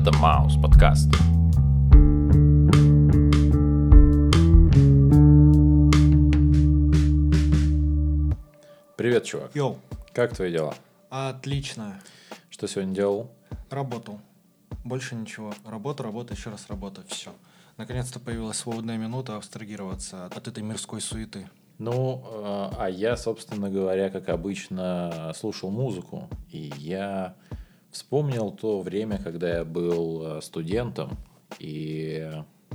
Это 0.00 0.16
Маус 0.16 0.56
подкаст. 0.56 1.10
Привет, 8.96 9.24
чувак. 9.24 9.50
Йоу, 9.54 9.76
Как 10.14 10.34
твои 10.34 10.50
дела? 10.50 10.74
отлично. 11.10 12.00
Что 12.48 12.66
сегодня 12.66 12.94
делал? 12.94 13.30
Работал. 13.68 14.20
Больше 14.84 15.16
ничего. 15.16 15.52
Работа, 15.66 16.02
работа, 16.02 16.32
еще 16.32 16.48
раз 16.48 16.64
работа. 16.70 17.02
Все. 17.08 17.34
Наконец-то 17.76 18.20
появилась 18.20 18.56
свободная 18.56 18.96
минута 18.96 19.36
абстрагироваться 19.36 20.24
от 20.24 20.48
этой 20.48 20.62
мирской 20.62 21.02
суеты. 21.02 21.46
Ну, 21.76 22.22
э, 22.24 22.70
а 22.78 22.88
я, 22.88 23.18
собственно 23.18 23.68
говоря, 23.68 24.08
как 24.08 24.30
обычно, 24.30 25.32
слушал 25.36 25.70
музыку. 25.70 26.30
И 26.50 26.72
я 26.78 27.34
вспомнил 27.90 28.50
то 28.50 28.80
время, 28.80 29.18
когда 29.18 29.58
я 29.58 29.64
был 29.64 30.38
э, 30.38 30.40
студентом. 30.42 31.18
И 31.58 32.30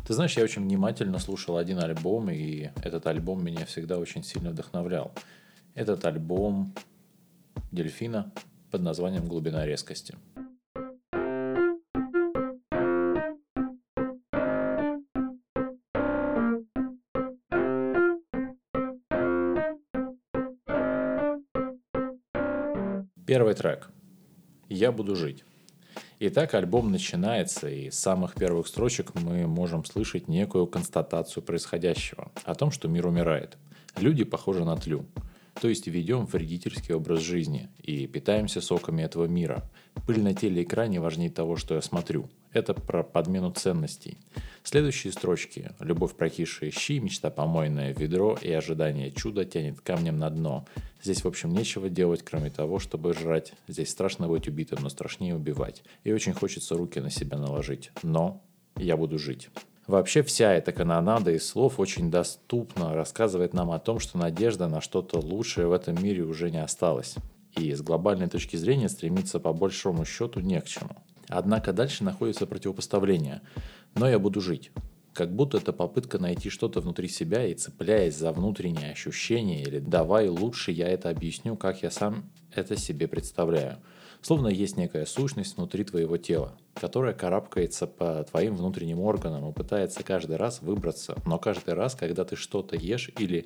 ты 0.06 0.14
знаешь, 0.14 0.38
я 0.38 0.44
очень 0.44 0.64
внимательно 0.64 1.20
слушал 1.20 1.58
один 1.58 1.80
альбом, 1.80 2.30
и 2.30 2.70
этот 2.84 3.08
альбом 3.08 3.44
меня 3.44 3.66
всегда 3.66 3.98
очень 3.98 4.24
сильно 4.24 4.52
вдохновлял. 4.52 5.12
Этот 5.74 6.06
альбом 6.06 6.74
Дельфина 7.72 8.32
под 8.72 8.82
названием 8.82 9.26
«Глубина 9.26 9.66
резкости». 9.66 10.16
Первый 23.26 23.56
трек. 23.56 23.90
«Я 24.70 24.92
буду 24.92 25.16
жить». 25.16 25.44
Итак, 26.20 26.54
альбом 26.54 26.92
начинается, 26.92 27.70
и 27.70 27.90
с 27.90 28.00
самых 28.00 28.36
первых 28.36 28.68
строчек 28.68 29.14
мы 29.16 29.48
можем 29.48 29.84
слышать 29.84 30.28
некую 30.28 30.66
констатацию 30.66 31.44
происходящего, 31.44 32.32
о 32.46 32.56
том, 32.56 32.72
что 32.72 32.88
мир 32.88 33.06
умирает. 33.08 33.58
Люди 33.98 34.24
похожи 34.24 34.64
на 34.64 34.78
тлю, 34.78 35.06
то 35.60 35.68
есть 35.68 35.88
ведем 35.88 36.26
вредительский 36.26 36.94
образ 36.94 37.22
жизни 37.22 37.70
и 37.82 38.08
питаемся 38.08 38.62
соками 38.62 39.04
этого 39.04 39.26
мира. 39.26 39.70
Пыль 40.08 40.22
на 40.22 40.34
телеэкране 40.34 41.00
важнее 41.00 41.30
того, 41.30 41.56
что 41.56 41.76
я 41.76 41.82
смотрю. 41.82 42.30
Это 42.56 42.74
про 42.74 43.04
подмену 43.04 43.52
ценностей. 43.52 44.18
Следующие 44.64 45.12
строчки. 45.12 45.72
Любовь 45.82 46.16
прокисшие 46.16 46.72
щи, 46.72 47.00
мечта 47.00 47.30
помойное 47.30 47.94
ведро 47.94 48.38
и 48.42 48.50
ожидание 48.50 49.12
чуда 49.12 49.44
тянет 49.44 49.82
камнем 49.82 50.18
на 50.18 50.30
дно. 50.30 50.66
Здесь, 51.04 51.26
в 51.26 51.28
общем, 51.28 51.52
нечего 51.52 51.90
делать, 51.90 52.24
кроме 52.24 52.50
того, 52.50 52.80
чтобы 52.80 53.14
жрать. 53.14 53.52
Здесь 53.68 53.90
страшно 53.90 54.30
быть 54.30 54.48
убитым, 54.48 54.80
но 54.84 54.88
страшнее 54.88 55.36
убивать. 55.36 55.84
И 56.06 56.14
очень 56.14 56.32
хочется 56.32 56.78
руки 56.78 57.02
на 57.02 57.10
себя 57.10 57.38
наложить. 57.38 57.92
Но 58.04 58.42
я 58.78 58.96
буду 58.96 59.20
жить. 59.20 59.50
Вообще 59.86 60.24
вся 60.24 60.54
эта 60.54 60.72
канонада 60.72 61.32
из 61.32 61.46
слов 61.46 61.78
очень 61.78 62.10
доступно 62.10 62.94
рассказывает 62.94 63.54
нам 63.54 63.72
о 63.72 63.80
том, 63.80 64.00
что 64.00 64.18
надежда 64.18 64.70
на 64.70 64.80
что-то 64.80 65.20
лучшее 65.20 65.68
в 65.68 65.74
этом 65.74 66.02
мире 66.02 66.24
уже 66.24 66.50
не 66.52 66.64
осталась. 66.64 67.16
И 67.58 67.74
с 67.74 67.82
глобальной 67.82 68.30
точки 68.30 68.56
зрения 68.56 68.88
стремиться 68.88 69.42
по 69.42 69.52
большому 69.52 70.06
счету 70.06 70.40
не 70.40 70.62
к 70.62 70.68
чему. 70.68 70.96
Однако 71.30 71.74
дальше 71.74 72.04
находится 72.04 72.46
противопоставление. 72.46 73.42
Но 73.96 74.08
я 74.08 74.20
буду 74.20 74.42
жить. 74.42 74.72
Как 75.14 75.34
будто 75.34 75.58
это 75.58 75.72
попытка 75.72 76.20
найти 76.20 76.50
что-то 76.50 76.82
внутри 76.82 77.08
себя 77.08 77.46
и 77.46 77.54
цепляясь 77.54 78.18
за 78.18 78.34
внутренние 78.34 78.92
ощущения 78.92 79.62
или 79.62 79.80
давай 79.80 80.28
лучше 80.28 80.72
я 80.72 80.90
это 80.90 81.10
объясню, 81.10 81.56
как 81.56 81.84
я 81.84 81.92
сам 81.92 82.30
это 82.54 82.76
себе 82.76 83.08
представляю. 83.08 83.78
Словно 84.22 84.48
есть 84.48 84.76
некая 84.76 85.06
сущность 85.06 85.56
внутри 85.56 85.84
твоего 85.84 86.18
тела, 86.18 86.58
которая 86.74 87.14
карабкается 87.14 87.86
по 87.86 88.24
твоим 88.24 88.56
внутренним 88.56 89.00
органам 89.00 89.48
и 89.48 89.54
пытается 89.54 90.04
каждый 90.04 90.38
раз 90.38 90.62
выбраться, 90.62 91.16
но 91.26 91.38
каждый 91.38 91.76
раз, 91.76 91.96
когда 91.96 92.26
ты 92.26 92.36
что-то 92.36 92.76
ешь 92.76 93.12
или 93.20 93.46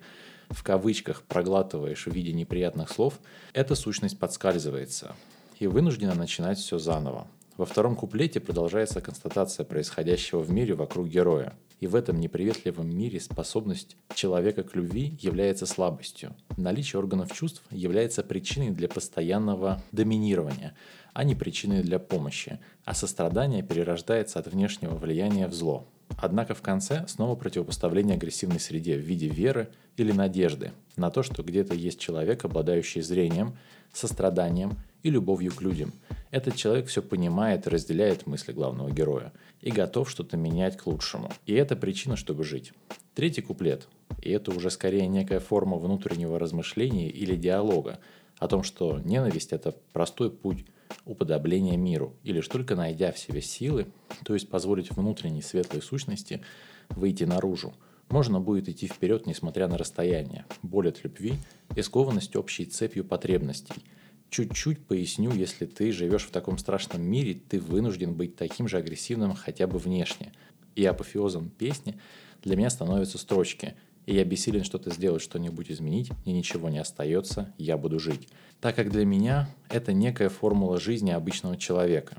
в 0.49 0.63
кавычках 0.63 1.23
проглатываешь 1.23 2.07
в 2.07 2.11
виде 2.11 2.33
неприятных 2.33 2.89
слов, 2.89 3.19
эта 3.53 3.75
сущность 3.75 4.17
подскальзывается 4.17 5.15
и 5.59 5.67
вынуждена 5.67 6.15
начинать 6.15 6.57
все 6.57 6.79
заново. 6.79 7.27
Во 7.59 7.65
втором 7.65 7.97
куплете 7.97 8.39
продолжается 8.39 9.01
констатация 9.01 9.65
происходящего 9.65 10.39
в 10.39 10.49
мире 10.49 10.75
вокруг 10.75 11.09
героя. 11.09 11.57
И 11.81 11.87
в 11.87 11.95
этом 11.95 12.17
неприветливом 12.17 12.89
мире 12.89 13.19
способность 13.19 13.97
человека 14.15 14.63
к 14.63 14.77
любви 14.77 15.17
является 15.19 15.65
слабостью. 15.65 16.33
Наличие 16.55 17.01
органов 17.01 17.33
чувств 17.33 17.61
является 17.69 18.23
причиной 18.23 18.69
для 18.69 18.87
постоянного 18.87 19.83
доминирования, 19.91 20.73
а 21.11 21.25
не 21.25 21.35
причиной 21.35 21.83
для 21.83 21.99
помощи. 21.99 22.59
А 22.85 22.93
сострадание 22.93 23.61
перерождается 23.61 24.39
от 24.39 24.47
внешнего 24.47 24.95
влияния 24.95 25.45
в 25.49 25.53
зло. 25.53 25.85
Однако 26.17 26.53
в 26.53 26.61
конце 26.61 27.05
снова 27.07 27.35
противопоставление 27.35 28.15
агрессивной 28.15 28.59
среде 28.59 28.97
в 28.97 29.01
виде 29.01 29.27
веры 29.27 29.69
или 29.97 30.11
надежды 30.11 30.71
на 30.95 31.11
то, 31.11 31.23
что 31.23 31.43
где-то 31.43 31.73
есть 31.73 31.99
человек, 31.99 32.45
обладающий 32.45 33.01
зрением, 33.01 33.57
состраданием 33.93 34.77
и 35.03 35.09
любовью 35.09 35.53
к 35.53 35.61
людям. 35.61 35.93
Этот 36.31 36.55
человек 36.55 36.87
все 36.87 37.01
понимает 37.01 37.65
и 37.65 37.69
разделяет 37.69 38.27
мысли 38.27 38.51
главного 38.51 38.91
героя 38.91 39.31
и 39.61 39.71
готов 39.71 40.09
что-то 40.09 40.37
менять 40.37 40.77
к 40.77 40.87
лучшему. 40.87 41.31
И 41.45 41.53
это 41.53 41.75
причина, 41.75 42.15
чтобы 42.15 42.43
жить. 42.43 42.73
Третий 43.15 43.41
куплет. 43.41 43.87
И 44.21 44.29
это 44.29 44.51
уже 44.51 44.69
скорее 44.69 45.07
некая 45.07 45.39
форма 45.39 45.77
внутреннего 45.77 46.37
размышления 46.37 47.09
или 47.09 47.35
диалога 47.35 47.99
о 48.37 48.47
том, 48.47 48.63
что 48.63 48.99
ненависть– 48.99 49.51
это 49.53 49.75
простой 49.93 50.31
путь 50.31 50.65
уподобления 51.05 51.77
миру, 51.77 52.15
и 52.23 52.31
лишь 52.31 52.47
только 52.47 52.75
найдя 52.75 53.11
в 53.11 53.19
себе 53.19 53.41
силы, 53.41 53.87
то 54.23 54.33
есть 54.33 54.49
позволить 54.49 54.91
внутренней 54.91 55.41
светлой 55.41 55.81
сущности 55.81 56.41
выйти 56.89 57.23
наружу, 57.23 57.73
можно 58.09 58.39
будет 58.39 58.69
идти 58.69 58.87
вперед, 58.87 59.27
несмотря 59.27 59.67
на 59.67 59.77
расстояние, 59.77 60.45
боль 60.63 60.89
от 60.89 61.03
любви 61.03 61.35
и 61.75 61.81
скованность 61.81 62.35
общей 62.35 62.65
цепью 62.65 63.05
потребностей– 63.05 63.75
чуть-чуть 64.29 64.85
поясню, 64.85 65.31
если 65.31 65.65
ты 65.65 65.91
живешь 65.91 66.25
в 66.25 66.31
таком 66.31 66.57
страшном 66.57 67.01
мире, 67.01 67.33
ты 67.33 67.59
вынужден 67.59 68.13
быть 68.13 68.35
таким 68.35 68.67
же 68.67 68.77
агрессивным 68.77 69.33
хотя 69.33 69.67
бы 69.67 69.77
внешне. 69.77 70.33
И 70.75 70.85
апофеозом 70.85 71.49
песни 71.49 71.99
для 72.43 72.55
меня 72.55 72.69
становятся 72.69 73.17
строчки 73.17 73.75
«И 74.09 74.15
я 74.15 74.25
бессилен 74.25 74.63
что-то 74.63 74.89
сделать, 74.89 75.21
что-нибудь 75.21 75.69
изменить, 75.69 76.09
мне 76.25 76.33
ничего 76.33 76.69
не 76.69 76.79
остается, 76.79 77.53
я 77.59 77.77
буду 77.77 77.99
жить». 77.99 78.27
Так 78.59 78.75
как 78.75 78.89
для 78.89 79.05
меня 79.05 79.47
это 79.69 79.93
некая 79.93 80.29
формула 80.29 80.79
жизни 80.79 81.11
обычного 81.11 81.57
человека. 81.57 82.17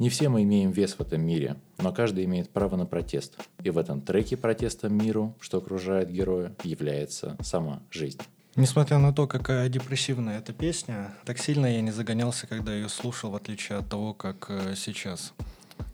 Не 0.00 0.08
все 0.08 0.28
мы 0.28 0.42
имеем 0.42 0.72
вес 0.72 0.94
в 0.94 1.00
этом 1.00 1.20
мире, 1.20 1.54
но 1.78 1.92
каждый 1.92 2.24
имеет 2.24 2.50
право 2.50 2.74
на 2.74 2.86
протест. 2.86 3.38
И 3.62 3.70
в 3.70 3.78
этом 3.78 4.00
треке 4.00 4.36
протеста 4.36 4.88
миру, 4.88 5.36
что 5.38 5.58
окружает 5.58 6.10
героя, 6.10 6.56
является 6.64 7.36
сама 7.40 7.82
жизнь. 7.92 8.20
Несмотря 8.56 8.98
на 8.98 9.12
то, 9.12 9.28
какая 9.28 9.68
депрессивная 9.68 10.38
эта 10.38 10.52
песня, 10.52 11.14
так 11.24 11.38
сильно 11.38 11.66
я 11.66 11.80
не 11.82 11.92
загонялся, 11.92 12.48
когда 12.48 12.74
ее 12.74 12.88
слушал, 12.88 13.30
в 13.30 13.36
отличие 13.36 13.78
от 13.78 13.88
того, 13.88 14.12
как 14.12 14.46
э, 14.48 14.74
сейчас. 14.76 15.34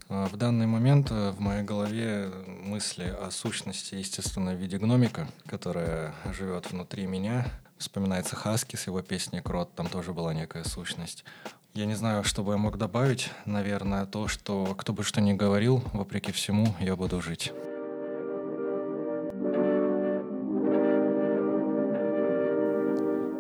А 0.09 0.28
В 0.28 0.37
данный 0.37 0.66
момент 0.66 1.10
э, 1.10 1.31
в 1.31 1.41
моей 1.41 1.62
голове 1.62 2.31
мысли 2.47 3.04
о 3.04 3.31
сущности, 3.31 3.94
естественно, 3.94 4.53
в 4.53 4.59
виде 4.59 4.78
гномика, 4.78 5.28
которая 5.47 6.15
живет 6.32 6.70
внутри 6.70 7.06
меня. 7.06 7.47
Вспоминается 7.78 8.37
Хаски 8.37 8.76
с 8.76 8.87
его 8.87 9.00
песней 9.03 9.41
«Крот», 9.41 9.75
там 9.75 9.88
тоже 9.88 10.12
была 10.12 10.34
некая 10.34 10.65
сущность. 10.65 11.25
Я 11.72 11.87
не 11.87 11.94
знаю, 11.94 12.22
что 12.22 12.44
бы 12.44 12.53
я 12.53 12.59
мог 12.59 12.78
добавить. 12.78 13.31
Наверное, 13.47 14.06
то, 14.06 14.28
что 14.28 14.74
кто 14.77 14.92
бы 14.92 15.03
что 15.03 15.21
ни 15.21 15.33
говорил, 15.33 15.83
вопреки 15.92 16.33
всему, 16.33 16.74
я 16.80 16.97
буду 16.97 17.21
жить. 17.21 17.53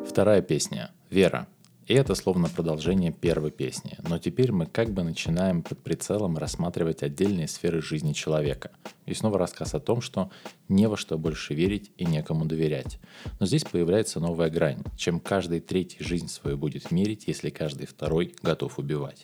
Вторая 0.08 0.42
песня 0.42 0.90
«Вера». 1.10 1.46
И 1.86 1.92
это 1.92 2.14
словно 2.14 2.48
продолжение 2.48 3.12
первой 3.12 3.50
песни, 3.50 3.98
но 4.08 4.18
теперь 4.18 4.52
мы 4.52 4.64
как 4.64 4.90
бы 4.90 5.02
начинаем 5.02 5.62
под 5.62 5.82
прицелом 5.82 6.38
рассматривать 6.38 7.02
отдельные 7.02 7.46
сферы 7.46 7.82
жизни 7.82 8.14
человека. 8.14 8.70
И 9.04 9.12
снова 9.12 9.38
рассказ 9.38 9.74
о 9.74 9.80
том, 9.80 10.00
что 10.00 10.30
не 10.68 10.88
во 10.88 10.96
что 10.96 11.18
больше 11.18 11.52
верить 11.52 11.92
и 11.98 12.06
некому 12.06 12.46
доверять. 12.46 12.98
Но 13.38 13.44
здесь 13.44 13.64
появляется 13.64 14.18
новая 14.18 14.48
грань, 14.48 14.82
чем 14.96 15.20
каждый 15.20 15.60
третий 15.60 16.02
жизнь 16.02 16.28
свою 16.28 16.56
будет 16.56 16.90
мерить, 16.90 17.24
если 17.26 17.50
каждый 17.50 17.86
второй 17.86 18.34
готов 18.42 18.78
убивать. 18.78 19.22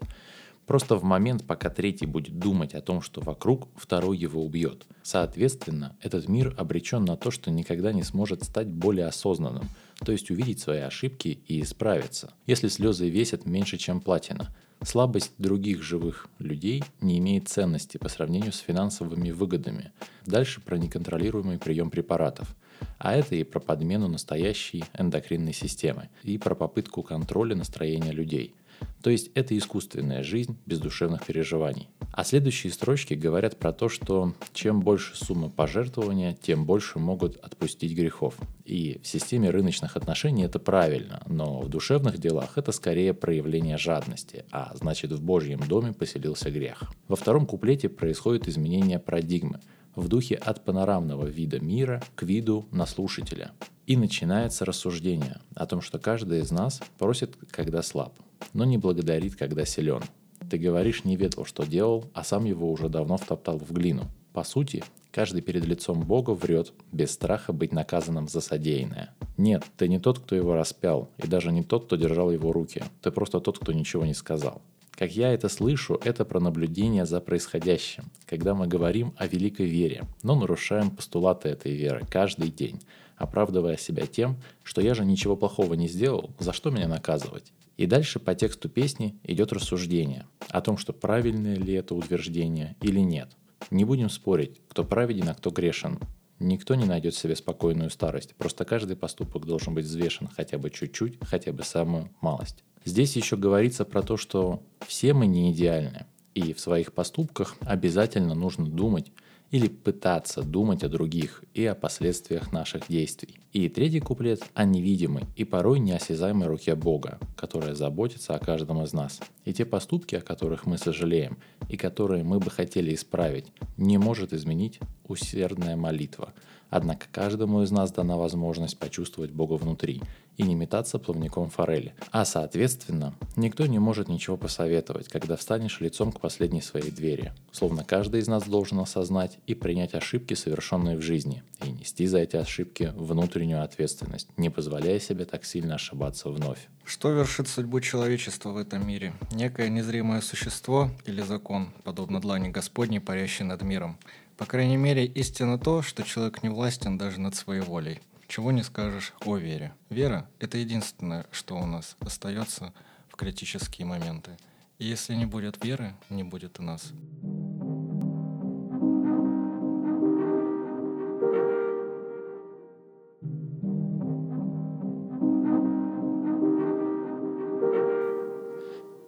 Просто 0.66 0.94
в 0.94 1.02
момент, 1.02 1.44
пока 1.46 1.68
третий 1.68 2.06
будет 2.06 2.38
думать 2.38 2.74
о 2.74 2.80
том, 2.80 3.02
что 3.02 3.20
вокруг, 3.20 3.68
второй 3.74 4.16
его 4.16 4.44
убьет. 4.44 4.86
Соответственно, 5.02 5.96
этот 6.00 6.28
мир 6.28 6.54
обречен 6.58 7.04
на 7.04 7.16
то, 7.16 7.32
что 7.32 7.50
никогда 7.50 7.92
не 7.92 8.04
сможет 8.04 8.44
стать 8.44 8.68
более 8.68 9.06
осознанным, 9.06 9.68
то 10.04 10.12
есть 10.12 10.30
увидеть 10.30 10.60
свои 10.60 10.80
ошибки 10.80 11.40
и 11.46 11.60
исправиться. 11.62 12.32
Если 12.46 12.68
слезы 12.68 13.08
весят 13.08 13.46
меньше, 13.46 13.76
чем 13.78 14.00
платина, 14.00 14.54
слабость 14.82 15.32
других 15.38 15.82
живых 15.82 16.28
людей 16.38 16.82
не 17.00 17.18
имеет 17.18 17.48
ценности 17.48 17.98
по 17.98 18.08
сравнению 18.08 18.52
с 18.52 18.58
финансовыми 18.58 19.30
выгодами. 19.30 19.92
Дальше 20.26 20.60
про 20.60 20.76
неконтролируемый 20.76 21.58
прием 21.58 21.90
препаратов. 21.90 22.56
А 22.98 23.14
это 23.14 23.34
и 23.34 23.44
про 23.44 23.60
подмену 23.60 24.08
настоящей 24.08 24.84
эндокринной 24.98 25.52
системы, 25.52 26.08
и 26.22 26.38
про 26.38 26.54
попытку 26.54 27.02
контроля 27.02 27.54
настроения 27.54 28.12
людей– 28.12 28.54
То 29.02 29.10
есть 29.10 29.30
это 29.34 29.56
искусственная 29.56 30.22
жизнь 30.22 30.58
без 30.66 30.78
душевных 30.78 31.24
переживаний. 31.24 31.88
А 32.12 32.24
следующие 32.24 32.72
строчки 32.72 33.14
говорят 33.14 33.58
про 33.58 33.72
то, 33.72 33.88
что 33.88 34.34
чем 34.52 34.80
больше 34.80 35.16
сумма 35.16 35.48
пожертвования, 35.48 36.34
тем 36.34 36.66
больше 36.66 36.98
могут 36.98 37.36
отпустить 37.36 37.94
грехов. 37.94 38.36
И 38.64 39.00
в 39.02 39.06
системе 39.06 39.50
рыночных 39.50 39.96
отношений 39.96 40.44
это 40.44 40.58
правильно, 40.58 41.22
но 41.26 41.60
в 41.60 41.68
душевных 41.68 42.18
делах 42.18 42.58
это 42.58 42.72
скорее 42.72 43.14
проявление 43.14 43.78
жадности, 43.78 44.44
а 44.50 44.72
значит 44.74 45.12
в 45.12 45.22
Божьем 45.22 45.60
доме 45.60 45.92
поселился 45.92 46.50
грех. 46.50 46.82
Во 47.08 47.16
втором 47.16 47.46
куплете 47.46 47.88
происходит 47.88 48.48
изменение 48.48 48.98
парадигмы 48.98 49.60
в 49.94 50.08
духе 50.08 50.34
от 50.36 50.64
панорамного 50.64 51.26
вида 51.26 51.60
мира 51.60 52.02
к 52.14 52.22
виду 52.22 52.66
на 52.70 52.86
слушателя. 52.86 53.52
И 53.86 53.96
начинается 53.96 54.64
рассуждение 54.64 55.40
о 55.54 55.66
том, 55.66 55.80
что 55.80 55.98
каждый 55.98 56.40
из 56.40 56.50
нас 56.50 56.80
просит, 56.98 57.36
когда 57.50 57.82
слаб, 57.82 58.14
но 58.52 58.64
не 58.64 58.78
благодарит, 58.78 59.36
когда 59.36 59.64
силен. 59.64 60.02
Ты 60.48 60.58
говоришь, 60.58 61.04
не 61.04 61.16
ведал, 61.16 61.44
что 61.44 61.64
делал, 61.64 62.10
а 62.14 62.24
сам 62.24 62.44
его 62.44 62.70
уже 62.70 62.88
давно 62.88 63.16
втоптал 63.16 63.58
в 63.58 63.72
глину. 63.72 64.08
По 64.32 64.44
сути, 64.44 64.82
каждый 65.10 65.42
перед 65.42 65.64
лицом 65.64 66.00
Бога 66.02 66.30
врет, 66.30 66.72
без 66.92 67.10
страха 67.12 67.52
быть 67.52 67.72
наказанным 67.72 68.28
за 68.28 68.40
содеянное. 68.40 69.14
Нет, 69.36 69.64
ты 69.76 69.88
не 69.88 69.98
тот, 69.98 70.18
кто 70.18 70.34
его 70.34 70.54
распял, 70.54 71.08
и 71.18 71.26
даже 71.26 71.52
не 71.52 71.62
тот, 71.62 71.86
кто 71.86 71.96
держал 71.96 72.30
его 72.30 72.52
руки. 72.52 72.82
Ты 73.02 73.10
просто 73.10 73.40
тот, 73.40 73.58
кто 73.58 73.72
ничего 73.72 74.04
не 74.04 74.14
сказал. 74.14 74.62
Как 74.92 75.12
я 75.12 75.32
это 75.32 75.48
слышу, 75.48 75.98
это 76.04 76.24
про 76.24 76.40
наблюдение 76.40 77.06
за 77.06 77.20
происходящим, 77.20 78.04
когда 78.26 78.54
мы 78.54 78.66
говорим 78.66 79.14
о 79.16 79.26
великой 79.26 79.66
вере, 79.66 80.04
но 80.22 80.34
нарушаем 80.34 80.90
постулаты 80.90 81.48
этой 81.48 81.74
веры 81.74 82.06
каждый 82.10 82.50
день, 82.50 82.80
оправдывая 83.16 83.76
себя 83.76 84.06
тем, 84.06 84.36
что 84.62 84.80
я 84.80 84.94
же 84.94 85.04
ничего 85.04 85.36
плохого 85.36 85.74
не 85.74 85.88
сделал, 85.88 86.30
за 86.38 86.52
что 86.52 86.70
меня 86.70 86.86
наказывать. 86.86 87.52
И 87.80 87.86
дальше 87.86 88.18
по 88.18 88.34
тексту 88.34 88.68
песни 88.68 89.18
идет 89.22 89.54
рассуждение 89.54 90.26
о 90.50 90.60
том, 90.60 90.76
что 90.76 90.92
правильное 90.92 91.56
ли 91.56 91.72
это 91.72 91.94
утверждение 91.94 92.76
или 92.82 93.00
нет. 93.00 93.30
Не 93.70 93.86
будем 93.86 94.10
спорить, 94.10 94.60
кто 94.68 94.84
праведен, 94.84 95.30
а 95.30 95.34
кто 95.34 95.48
грешен. 95.48 95.98
Никто 96.40 96.74
не 96.74 96.84
найдет 96.84 97.14
себе 97.14 97.34
спокойную 97.34 97.88
старость, 97.88 98.34
просто 98.34 98.66
каждый 98.66 98.96
поступок 98.96 99.46
должен 99.46 99.72
быть 99.72 99.86
взвешен 99.86 100.28
хотя 100.28 100.58
бы 100.58 100.68
чуть-чуть, 100.68 101.16
хотя 101.22 101.54
бы 101.54 101.62
самую 101.62 102.10
малость. 102.20 102.64
Здесь 102.84 103.16
еще 103.16 103.38
говорится 103.38 103.86
про 103.86 104.02
то, 104.02 104.18
что 104.18 104.62
все 104.86 105.14
мы 105.14 105.26
не 105.26 105.50
идеальны, 105.50 106.04
и 106.34 106.52
в 106.52 106.60
своих 106.60 106.92
поступках 106.92 107.56
обязательно 107.60 108.34
нужно 108.34 108.66
думать 108.66 109.10
или 109.50 109.68
пытаться 109.68 110.42
думать 110.42 110.84
о 110.84 110.88
других 110.88 111.44
и 111.54 111.64
о 111.66 111.74
последствиях 111.74 112.52
наших 112.52 112.88
действий. 112.88 113.40
И 113.52 113.68
третий 113.68 114.00
куплет 114.00 114.42
о 114.54 114.64
невидимой 114.64 115.24
и 115.36 115.44
порой 115.44 115.80
неосязаемой 115.80 116.46
руке 116.46 116.76
Бога, 116.76 117.18
которая 117.36 117.74
заботится 117.74 118.34
о 118.34 118.38
каждом 118.38 118.82
из 118.82 118.92
нас. 118.92 119.20
И 119.44 119.52
те 119.52 119.64
поступки, 119.64 120.14
о 120.14 120.20
которых 120.20 120.66
мы 120.66 120.78
сожалеем 120.78 121.38
и 121.68 121.76
которые 121.76 122.22
мы 122.22 122.38
бы 122.38 122.50
хотели 122.50 122.94
исправить, 122.94 123.46
не 123.76 123.98
может 123.98 124.32
изменить 124.32 124.78
усердная 125.08 125.76
молитва. 125.76 126.32
Однако 126.68 127.06
каждому 127.10 127.62
из 127.62 127.72
нас 127.72 127.90
дана 127.90 128.16
возможность 128.16 128.78
почувствовать 128.78 129.32
Бога 129.32 129.54
внутри 129.54 130.00
и 130.40 130.42
не 130.42 130.54
метаться 130.54 130.98
плавником 130.98 131.50
форели. 131.50 131.94
А 132.10 132.24
соответственно, 132.24 133.14
никто 133.36 133.66
не 133.66 133.78
может 133.78 134.08
ничего 134.08 134.38
посоветовать, 134.38 135.08
когда 135.08 135.36
встанешь 135.36 135.80
лицом 135.80 136.12
к 136.12 136.20
последней 136.20 136.62
своей 136.62 136.90
двери. 136.90 137.34
Словно 137.52 137.84
каждый 137.84 138.20
из 138.20 138.28
нас 138.28 138.44
должен 138.44 138.78
осознать 138.78 139.38
и 139.46 139.54
принять 139.54 139.94
ошибки, 139.94 140.32
совершенные 140.32 140.96
в 140.96 141.02
жизни, 141.02 141.42
и 141.62 141.70
нести 141.70 142.06
за 142.06 142.20
эти 142.20 142.36
ошибки 142.36 142.92
внутреннюю 142.96 143.62
ответственность, 143.62 144.28
не 144.38 144.48
позволяя 144.48 144.98
себе 144.98 145.26
так 145.26 145.44
сильно 145.44 145.74
ошибаться 145.74 146.30
вновь. 146.30 146.68
Что 146.86 147.10
вершит 147.10 147.46
судьбу 147.46 147.80
человечества 147.80 148.50
в 148.50 148.56
этом 148.56 148.86
мире? 148.86 149.12
Некое 149.32 149.68
незримое 149.68 150.22
существо 150.22 150.90
или 151.04 151.20
закон, 151.20 151.70
подобно 151.84 152.18
длани 152.18 152.48
Господней, 152.48 153.00
парящей 153.00 153.44
над 153.44 153.60
миром? 153.60 153.98
По 154.38 154.46
крайней 154.46 154.78
мере, 154.78 155.04
истина 155.04 155.58
то, 155.58 155.82
что 155.82 156.02
человек 156.02 156.42
не 156.42 156.48
властен 156.48 156.96
даже 156.96 157.20
над 157.20 157.34
своей 157.34 157.60
волей 157.60 158.00
чего 158.30 158.52
не 158.52 158.62
скажешь 158.62 159.12
о 159.26 159.36
вере. 159.36 159.74
Вера– 159.88 160.30
это 160.38 160.56
единственное, 160.56 161.26
что 161.32 161.56
у 161.56 161.66
нас 161.66 161.96
остается 161.98 162.72
в 163.08 163.16
критические 163.16 163.86
моменты. 163.86 164.38
И 164.78 164.86
если 164.86 165.16
не 165.16 165.26
будет 165.26 165.62
веры, 165.64 165.96
не 166.08 166.22
будет 166.22 166.60
и 166.60 166.62
нас. 166.62 166.92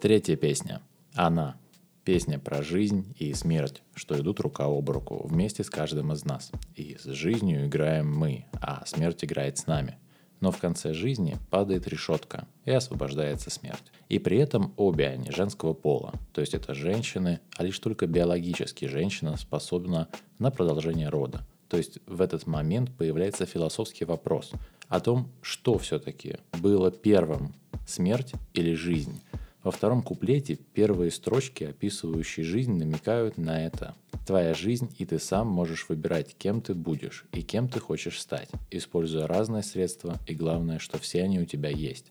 Третья 0.00 0.34
песня. 0.34 0.82
Она. 1.14 1.61
Песня 2.04 2.40
про 2.40 2.62
жизнь 2.62 3.14
и 3.16 3.32
смерть, 3.32 3.80
что 3.94 4.18
идут 4.18 4.40
рука 4.40 4.64
об 4.64 4.90
руку 4.90 5.24
вместе 5.28 5.62
с 5.62 5.70
каждым 5.70 6.12
из 6.12 6.24
нас. 6.24 6.50
И 6.74 6.96
с 7.00 7.04
жизнью 7.04 7.66
играем 7.66 8.12
мы, 8.12 8.46
а 8.54 8.82
смерть 8.86 9.24
играет 9.24 9.58
с 9.58 9.68
нами. 9.68 9.98
Но 10.40 10.50
в 10.50 10.58
конце 10.58 10.94
жизни 10.94 11.38
падает 11.48 11.86
решетка 11.86 12.48
и 12.64 12.72
освобождается 12.72 13.50
смерть. 13.50 13.84
И 14.08 14.18
при 14.18 14.38
этом 14.38 14.74
обе 14.76 15.06
они 15.06 15.30
женского 15.30 15.74
пола. 15.74 16.14
То 16.32 16.40
есть 16.40 16.54
это 16.54 16.74
женщины, 16.74 17.38
а 17.56 17.62
лишь 17.62 17.78
только 17.78 18.08
биологически 18.08 18.86
женщина 18.86 19.36
способна 19.36 20.08
на 20.40 20.50
продолжение 20.50 21.08
рода. 21.08 21.46
То 21.68 21.76
есть 21.76 22.00
в 22.06 22.20
этот 22.20 22.48
момент 22.48 22.90
появляется 22.98 23.46
философский 23.46 24.06
вопрос 24.06 24.50
о 24.88 24.98
том, 24.98 25.30
что 25.40 25.78
все-таки 25.78 26.38
было 26.58 26.90
первым, 26.90 27.54
смерть 27.86 28.32
или 28.54 28.74
жизнь. 28.74 29.22
Во 29.62 29.70
втором 29.70 30.02
куплете 30.02 30.56
первые 30.56 31.10
строчки, 31.12 31.64
описывающие 31.64 32.44
жизнь, 32.44 32.72
намекают 32.72 33.38
на 33.38 33.64
это. 33.64 33.94
Твоя 34.26 34.54
жизнь, 34.54 34.92
и 34.98 35.04
ты 35.04 35.18
сам 35.18 35.46
можешь 35.46 35.88
выбирать, 35.88 36.34
кем 36.36 36.60
ты 36.60 36.74
будешь 36.74 37.26
и 37.32 37.42
кем 37.42 37.68
ты 37.68 37.78
хочешь 37.78 38.20
стать, 38.20 38.48
используя 38.70 39.26
разные 39.26 39.62
средства, 39.62 40.18
и 40.26 40.34
главное, 40.34 40.78
что 40.78 40.98
все 40.98 41.22
они 41.22 41.40
у 41.40 41.44
тебя 41.44 41.70
есть. 41.70 42.06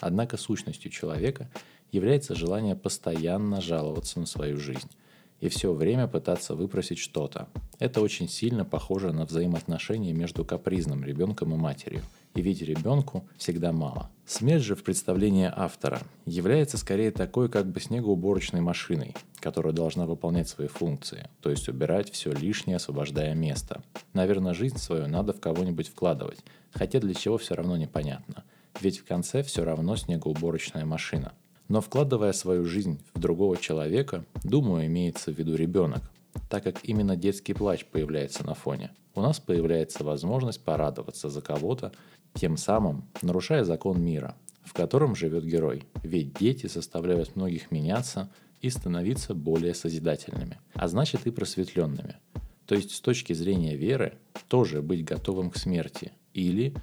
Однако 0.00 0.36
сущностью 0.36 0.90
человека 0.90 1.50
является 1.92 2.34
желание 2.34 2.74
постоянно 2.74 3.60
жаловаться 3.60 4.18
на 4.18 4.26
свою 4.26 4.58
жизнь 4.58 4.90
и 5.40 5.48
все 5.48 5.72
время 5.74 6.06
пытаться 6.06 6.54
выпросить 6.54 6.98
что-то. 6.98 7.48
Это 7.78 8.00
очень 8.00 8.28
сильно 8.28 8.64
похоже 8.64 9.12
на 9.12 9.26
взаимоотношения 9.26 10.12
между 10.12 10.44
капризным 10.44 11.04
ребенком 11.04 11.52
и 11.52 11.56
матерью. 11.56 12.02
И 12.34 12.42
ведь 12.42 12.62
ребенку 12.62 13.26
всегда 13.36 13.72
мало. 13.72 14.10
Смерть 14.26 14.62
же 14.62 14.74
в 14.74 14.82
представлении 14.82 15.50
автора 15.54 16.00
является 16.26 16.78
скорее 16.78 17.10
такой 17.10 17.48
как 17.48 17.66
бы 17.66 17.80
снегоуборочной 17.80 18.60
машиной, 18.60 19.14
которая 19.40 19.72
должна 19.72 20.06
выполнять 20.06 20.48
свои 20.48 20.66
функции, 20.66 21.28
то 21.40 21.50
есть 21.50 21.68
убирать 21.68 22.10
все 22.10 22.32
лишнее, 22.32 22.76
освобождая 22.76 23.34
место. 23.34 23.82
Наверное, 24.14 24.54
жизнь 24.54 24.78
свою 24.78 25.06
надо 25.06 25.32
в 25.32 25.40
кого-нибудь 25.40 25.88
вкладывать, 25.88 26.42
хотя 26.72 27.00
для 27.00 27.14
чего 27.14 27.38
все 27.38 27.54
равно 27.54 27.76
непонятно. 27.76 28.44
Ведь 28.80 28.98
в 28.98 29.04
конце 29.04 29.42
все 29.42 29.64
равно 29.64 29.96
снегоуборочная 29.96 30.84
машина– 30.84 31.32
но 31.68 31.80
вкладывая 31.80 32.32
свою 32.32 32.64
жизнь 32.64 33.00
в 33.14 33.20
другого 33.20 33.56
человека, 33.56 34.24
думаю, 34.42 34.86
имеется 34.86 35.32
в 35.32 35.38
виду 35.38 35.54
ребенок, 35.54 36.02
так 36.48 36.64
как 36.64 36.84
именно 36.84 37.16
детский 37.16 37.54
плач 37.54 37.84
появляется 37.84 38.44
на 38.44 38.54
фоне. 38.54 38.90
У 39.14 39.20
нас 39.20 39.40
появляется 39.40 40.04
возможность 40.04 40.62
порадоваться 40.64 41.28
за 41.28 41.40
кого-то, 41.40 41.92
тем 42.34 42.56
самым 42.56 43.08
нарушая 43.22 43.64
закон 43.64 44.02
мира, 44.02 44.36
в 44.64 44.72
котором 44.72 45.14
живет 45.14 45.44
герой. 45.44 45.84
Ведь 46.02 46.34
дети 46.34 46.66
заставляют 46.66 47.36
многих 47.36 47.70
меняться 47.70 48.30
и 48.60 48.70
становиться 48.70 49.34
более 49.34 49.74
созидательными, 49.74 50.58
а 50.74 50.88
значит 50.88 51.26
и 51.26 51.30
просветленными. 51.30 52.16
То 52.66 52.74
есть 52.74 52.92
с 52.92 53.00
точки 53.00 53.32
зрения 53.34 53.76
веры 53.76 54.14
тоже 54.48 54.82
быть 54.82 55.04
готовым 55.04 55.50
к 55.50 55.58
смерти 55.58 56.12
или 56.32 56.74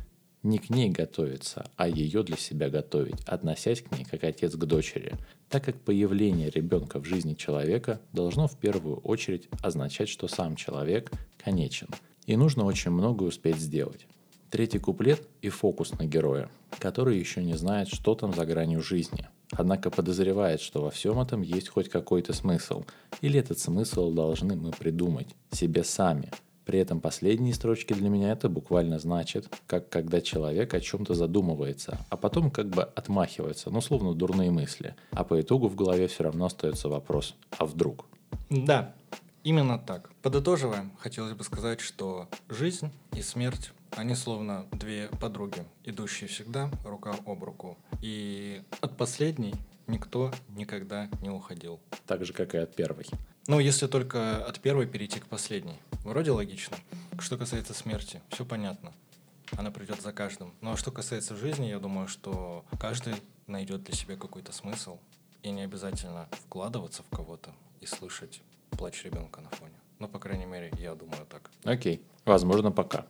не 0.44 0.58
к 0.58 0.70
ней 0.70 0.90
готовиться, 0.90 1.70
а 1.76 1.88
ее 1.88 2.24
для 2.24 2.38
себя 2.38 2.70
готовить, 2.70 3.22
относясь 3.26 3.82
к 3.82 3.92
ней 3.92 4.06
как 4.06 4.24
отец 4.24 4.56
к 4.56 4.66
дочери, 4.66 5.14
так 5.50 5.64
как 5.64 5.80
появление 5.82 6.50
ребенка 6.50 7.00
в 7.00 7.06
жизни 7.06 7.34
человека 7.36 8.02
должно 8.14 8.48
в 8.48 8.58
первую 8.58 8.98
очередь 8.98 9.50
означать, 9.62 10.10
что 10.10 10.28
сам 10.28 10.56
человек 10.56 11.12
конечен, 11.38 11.88
и 12.26 12.36
нужно 12.36 12.66
очень 12.66 12.92
многое 12.92 13.30
успеть 13.30 13.58
сделать. 13.58 14.08
Третий 14.50 14.80
куплет 14.80 15.28
и 15.42 15.50
фокус 15.50 15.94
на 15.94 16.06
героя, 16.06 16.50
который 16.80 17.18
еще 17.18 17.44
не 17.44 17.54
знает, 17.54 17.88
что 17.88 18.16
там 18.16 18.34
за 18.34 18.46
гранью 18.46 18.82
жизни, 18.82 19.28
однако 19.52 19.90
подозревает, 19.90 20.60
что 20.60 20.82
во 20.82 20.92
всем 20.92 21.20
этом 21.20 21.42
есть 21.42 21.70
хоть 21.70 21.90
какой-то 21.90 22.34
смысл, 22.34 22.84
или 23.22 23.40
этот 23.40 23.60
смысл 23.60 24.12
должны 24.12 24.56
мы 24.56 24.72
придумать 24.72 25.28
себе 25.52 25.84
сами– 25.84 26.32
при 26.72 26.80
этом 26.80 27.02
последние 27.02 27.54
строчки 27.54 27.92
для 27.92 28.08
меня 28.08 28.32
это 28.32 28.48
буквально 28.48 28.98
значит, 28.98 29.54
как 29.68 29.90
когда 29.90 30.22
человек 30.22 30.74
о 30.74 30.80
чем-то 30.80 31.14
задумывается, 31.16 32.00
а 32.10 32.16
потом 32.16 32.50
как 32.50 32.70
бы 32.70 32.84
отмахивается, 32.84 33.70
ну 33.70 33.82
словно 33.82 34.14
дурные 34.14 34.52
мысли. 34.52 34.96
А 35.12 35.26
по 35.26 35.42
итогу 35.42 35.68
в 35.68 35.76
голове 35.76 36.08
все 36.08 36.24
равно 36.24 36.46
остается 36.46 36.88
вопрос, 36.88 37.36
а 37.58 37.66
вдруг? 37.66 38.06
Да, 38.50 38.96
именно 39.44 39.80
так. 39.80 40.12
Подытоживая, 40.22 40.90
хотелось 40.98 41.34
бы 41.34 41.44
сказать, 41.44 41.82
что 41.82 42.30
жизнь 42.48 42.90
и 43.18 43.22
смерть 43.22 43.74
они 43.98 44.16
словно 44.16 44.66
две 44.72 45.10
подруги, 45.20 45.66
идущие 45.84 46.30
всегда 46.30 46.72
рука 46.86 47.16
об 47.26 47.44
руку. 47.44 47.78
И 48.02 48.62
от 48.80 48.96
последней 48.96 49.56
никто 49.88 50.32
никогда 50.56 51.10
не 51.22 51.32
уходил. 51.32 51.82
Так 52.08 52.24
же, 52.24 52.32
как 52.32 52.56
и 52.56 52.60
от 52.60 52.74
первой. 52.74 53.08
Ну, 53.48 53.60
если 53.60 53.88
только 53.88 54.46
от 54.46 54.60
первой 54.60 54.86
перейти 54.86 55.20
к 55.20 55.26
последней. 55.26 55.80
Вроде 56.04 56.32
логично. 56.32 56.78
Что 57.20 57.38
касается 57.38 57.74
смерти, 57.74 58.22
все 58.30 58.46
понятно. 58.46 58.94
Она 59.58 59.72
придет 59.72 60.02
за 60.02 60.14
каждым. 60.14 60.54
Ну 60.62 60.72
а 60.72 60.78
что 60.78 60.92
касается 60.92 61.36
жизни, 61.36 61.66
я 61.66 61.80
думаю, 61.80 62.08
что 62.08 62.64
каждый 62.80 63.16
найдет 63.48 63.84
для 63.84 63.96
себя 63.96 64.16
какой-то 64.16 64.52
смысл. 64.52 65.00
И 65.44 65.50
не 65.50 65.64
обязательно 65.64 66.30
вкладываться 66.32 67.04
в 67.04 67.10
кого-то 67.10 67.52
и 67.80 67.86
слышать 67.86 68.42
плач 68.70 69.04
ребенка 69.04 69.42
на 69.42 69.50
фоне. 69.50 69.74
Ну, 70.00 70.08
по 70.08 70.20
крайней 70.20 70.46
мере, 70.46 70.72
я 70.78 70.96
думаю 70.96 71.26
так. 71.26 71.50
Окей. 71.64 72.02
Возможно, 72.26 72.72
пока. 72.72 73.06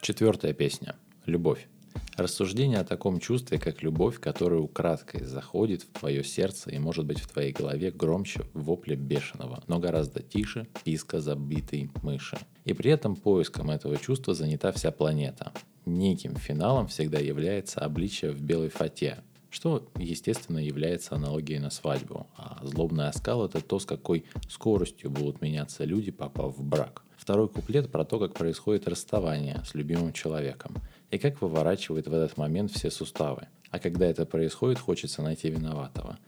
Четвертая 0.00 0.52
песня. 0.54 0.96
Любовь. 1.26 1.66
Рассуждение 2.16 2.78
о 2.78 2.84
таком 2.84 3.18
чувстве, 3.18 3.58
как 3.58 3.82
любовь, 3.82 4.20
которая 4.20 4.60
украдкой 4.60 5.24
заходит 5.24 5.82
в 5.82 5.98
твое 5.98 6.22
сердце 6.22 6.70
и 6.70 6.78
может 6.78 7.06
быть 7.06 7.18
в 7.18 7.26
твоей 7.26 7.52
голове 7.52 7.90
громче 7.90 8.42
вопля 8.54 8.94
бешеного, 8.94 9.64
но 9.66 9.80
гораздо 9.80 10.22
тише 10.22 10.68
писка 10.84 11.20
забитой 11.20 11.90
мыши. 12.02 12.38
И 12.64 12.72
при 12.72 12.92
этом 12.92 13.16
поиском 13.16 13.68
этого 13.68 13.96
чувства 13.96 14.32
занята 14.32 14.70
вся 14.70 14.92
планета. 14.92 15.52
Неким 15.86 16.36
финалом 16.36 16.86
всегда 16.86 17.18
является 17.18 17.80
обличие 17.80 18.30
в 18.30 18.40
белой 18.40 18.68
фате, 18.68 19.18
что, 19.50 19.88
естественно, 19.96 20.58
является 20.58 21.16
аналогией 21.16 21.58
на 21.58 21.70
свадьбу. 21.70 22.28
А 22.36 22.60
злобный 22.62 23.08
оскал– 23.08 23.44
это 23.46 23.60
то, 23.60 23.80
с 23.80 23.86
какой 23.86 24.24
скоростью 24.48 25.10
будут 25.10 25.42
меняться 25.42 25.84
люди, 25.84 26.12
попав 26.12 26.56
в 26.56 26.62
брак. 26.64 27.02
Второй 27.16 27.48
куплет 27.48 27.90
про 27.90 28.04
то, 28.04 28.18
как 28.18 28.34
происходит 28.34 28.86
расставание 28.86 29.62
с 29.64 29.74
любимым 29.74 30.12
человеком 30.12 30.76
и 31.14 31.18
как 31.18 31.40
выворачивает 31.40 32.08
в 32.08 32.12
этот 32.12 32.36
момент 32.36 32.72
все 32.72 32.90
суставы. 32.90 33.46
А 33.70 33.78
когда 33.78 34.06
это 34.06 34.26
происходит, 34.26 34.78
хочется 34.78 35.22
найти 35.22 35.48
виноватого. 35.48 36.18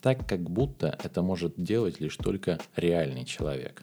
Так 0.00 0.28
как 0.28 0.40
будто 0.40 0.98
это 1.02 1.22
может 1.22 1.54
делать 1.56 2.00
лишь 2.00 2.16
только 2.16 2.58
реальный 2.76 3.24
человек. 3.24 3.82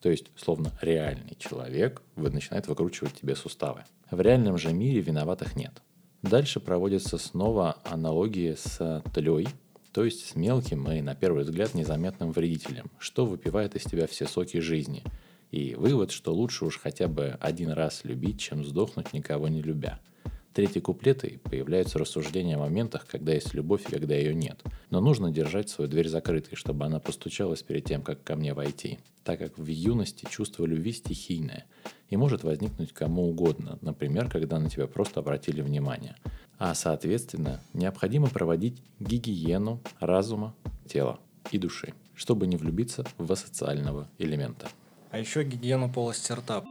То 0.00 0.10
есть, 0.10 0.30
словно 0.36 0.72
реальный 0.80 1.36
человек 1.38 2.02
начинает 2.16 2.66
выкручивать 2.66 3.14
тебе 3.14 3.36
суставы. 3.36 3.84
В 4.10 4.20
реальном 4.20 4.56
же 4.56 4.72
мире 4.72 5.00
виноватых 5.00 5.56
нет. 5.56 5.82
Дальше 6.22 6.60
проводятся 6.60 7.18
снова 7.18 7.76
аналогии 7.84 8.54
с 8.54 9.02
тлей, 9.12 9.48
то 9.92 10.04
есть 10.04 10.26
с 10.30 10.34
мелким 10.34 10.90
и, 10.90 11.02
на 11.02 11.14
первый 11.14 11.44
взгляд, 11.44 11.74
незаметным 11.74 12.32
вредителем, 12.32 12.90
что 12.98 13.26
выпивает 13.26 13.76
из 13.76 13.82
тебя 13.82 14.06
все 14.06 14.26
соки 14.26 14.58
жизни. 14.60 15.02
И 15.50 15.74
вывод, 15.74 16.10
что 16.10 16.34
лучше 16.34 16.64
уж 16.64 16.78
хотя 16.78 17.08
бы 17.08 17.36
один 17.40 17.70
раз 17.70 18.04
любить, 18.04 18.40
чем 18.40 18.64
сдохнуть 18.64 19.12
никого 19.12 19.48
не 19.48 19.62
любя– 19.62 20.00
Третий 20.54 20.78
куплет 20.78 21.24
и 21.24 21.36
появляются 21.38 21.98
рассуждения 21.98 22.54
о 22.54 22.60
моментах, 22.60 23.08
когда 23.08 23.32
есть 23.32 23.54
любовь 23.54 23.88
и 23.88 23.90
когда 23.90 24.14
ее 24.14 24.36
нет. 24.36 24.62
Но 24.88 25.00
нужно 25.00 25.32
держать 25.32 25.68
свою 25.68 25.90
дверь 25.90 26.08
закрытой, 26.08 26.54
чтобы 26.54 26.84
она 26.84 27.00
постучалась 27.00 27.64
перед 27.64 27.84
тем, 27.86 28.02
как 28.02 28.22
ко 28.22 28.36
мне 28.36 28.54
войти. 28.54 29.00
Так 29.24 29.40
как 29.40 29.58
в 29.58 29.66
юности 29.66 30.28
чувство 30.30 30.64
любви 30.64 30.92
стихийное 30.92 31.64
и 32.08 32.16
может 32.16 32.44
возникнуть 32.44 32.92
кому 32.92 33.30
угодно, 33.30 33.80
например, 33.80 34.30
когда 34.30 34.60
на 34.60 34.70
тебя 34.70 34.86
просто 34.86 35.18
обратили 35.18 35.60
внимание. 35.60 36.14
А 36.56 36.72
соответственно, 36.76 37.60
необходимо 37.72 38.28
проводить 38.28 38.80
гигиену 39.00 39.80
разума, 39.98 40.54
тела 40.86 41.18
и 41.50 41.58
души, 41.58 41.94
чтобы 42.14 42.46
не 42.46 42.56
влюбиться 42.56 43.04
в 43.18 43.32
асоциального 43.32 44.08
элемента. 44.18 44.68
А 45.14 45.18
еще 45.18 45.44
гигиену 45.44 45.88
полости 45.88 46.32
рта, 46.32 46.64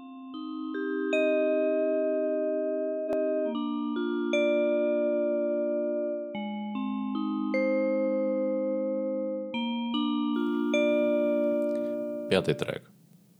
Пятый 12.29 12.53
трек. 12.55 12.91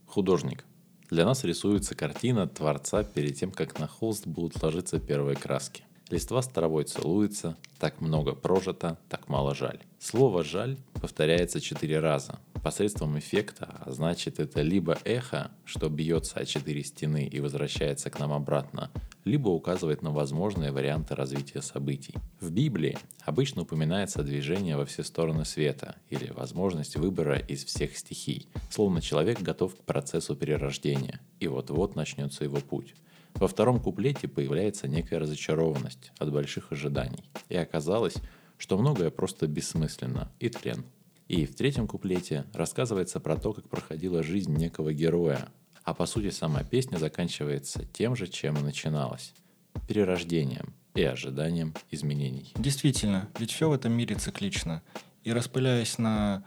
Художник. 0.06 0.64
Для 1.10 1.26
нас 1.26 1.44
рисуется 1.44 1.94
картина 1.94 2.46
Творца 2.46 3.04
перед 3.04 3.36
тем, 3.36 3.50
как 3.50 3.78
на 3.78 3.86
холст 3.86 4.26
будут 4.26 4.62
ложиться 4.62 5.00
первые 5.00 5.36
краски. 5.36 5.84
Листва 6.08 6.40
с 6.40 6.48
травой 6.48 6.84
целуется, 6.84 7.58
так 7.78 8.00
много 8.00 8.34
прожито, 8.34 8.96
так 9.10 9.28
мало 9.28 9.54
жаль. 9.54 9.80
Слово 9.98 10.44
«жаль» 10.44 10.78
повторяется 10.94 11.60
четыре 11.60 12.00
раза, 12.00 12.38
посредством 12.64 13.18
эффекта, 13.18 13.82
а 13.84 13.92
значит 13.92 14.40
это 14.40 14.62
либо 14.62 14.98
эхо, 15.04 15.50
что 15.66 15.90
бьется 15.90 16.40
о 16.40 16.46
четыре 16.46 16.82
стены 16.82 17.26
и 17.26 17.38
возвращается 17.38 18.08
к 18.08 18.18
нам 18.18 18.32
обратно, 18.32 18.90
либо 19.26 19.50
указывает 19.50 20.00
на 20.00 20.10
возможные 20.10 20.72
варианты 20.72 21.14
развития 21.14 21.60
событий. 21.60 22.14
В 22.40 22.50
Библии 22.50 22.96
обычно 23.20 23.62
упоминается 23.62 24.22
движение 24.22 24.78
во 24.78 24.86
все 24.86 25.04
стороны 25.04 25.44
света 25.44 25.96
или 26.08 26.32
возможность 26.32 26.96
выбора 26.96 27.38
из 27.38 27.66
всех 27.66 27.98
стихий, 27.98 28.48
словно 28.70 29.02
человек 29.02 29.42
готов 29.42 29.76
к 29.76 29.84
процессу 29.84 30.34
перерождения, 30.34 31.20
и 31.40 31.48
вот-вот 31.48 31.96
начнется 31.96 32.44
его 32.44 32.56
путь. 32.56 32.94
Во 33.34 33.46
втором 33.46 33.78
куплете 33.78 34.26
появляется 34.26 34.88
некая 34.88 35.18
разочарованность 35.18 36.12
от 36.18 36.32
больших 36.32 36.72
ожиданий, 36.72 37.24
и 37.50 37.56
оказалось, 37.56 38.14
что 38.56 38.78
многое 38.78 39.10
просто 39.10 39.46
бессмысленно 39.46 40.32
и 40.40 40.48
тлен. 40.48 40.86
И 41.28 41.46
в 41.46 41.54
третьем 41.54 41.86
куплете 41.86 42.44
рассказывается 42.52 43.20
про 43.20 43.36
то, 43.36 43.52
как 43.52 43.68
проходила 43.68 44.22
жизнь 44.22 44.54
некого 44.54 44.92
героя, 44.92 45.48
а 45.82 45.94
по 45.94 46.06
сути 46.06 46.30
сама 46.30 46.62
песня 46.64 46.98
заканчивается 46.98 47.84
тем 47.86 48.16
же, 48.16 48.26
чем 48.26 48.56
и 48.58 48.62
начиналась– 48.62 49.34
перерождением 49.88 50.74
и 50.94 51.02
ожиданием 51.02 51.74
изменений. 51.90 52.52
Действительно, 52.56 53.28
ведь 53.38 53.52
все 53.52 53.68
в 53.68 53.72
этом 53.72 53.92
мире 53.92 54.16
циклично. 54.16 54.82
И 55.24 55.32
распыляясь 55.32 55.98
на 55.98 56.44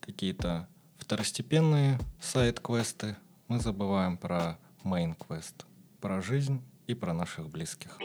какие-то 0.00 0.68
второстепенные 0.98 1.98
сайт-квесты, 2.20 3.16
мы 3.48 3.60
забываем 3.60 4.18
про 4.18 4.58
main 4.84 5.16
quest, 5.16 5.64
про 6.00 6.20
жизнь 6.20 6.62
и 6.86 6.94
про 6.94 7.12
наших 7.14 7.48
близких. 7.48 7.98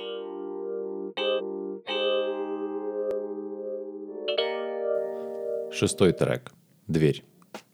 Шестой 5.74 6.14
трек. 6.14 6.52
Дверь. 6.88 7.24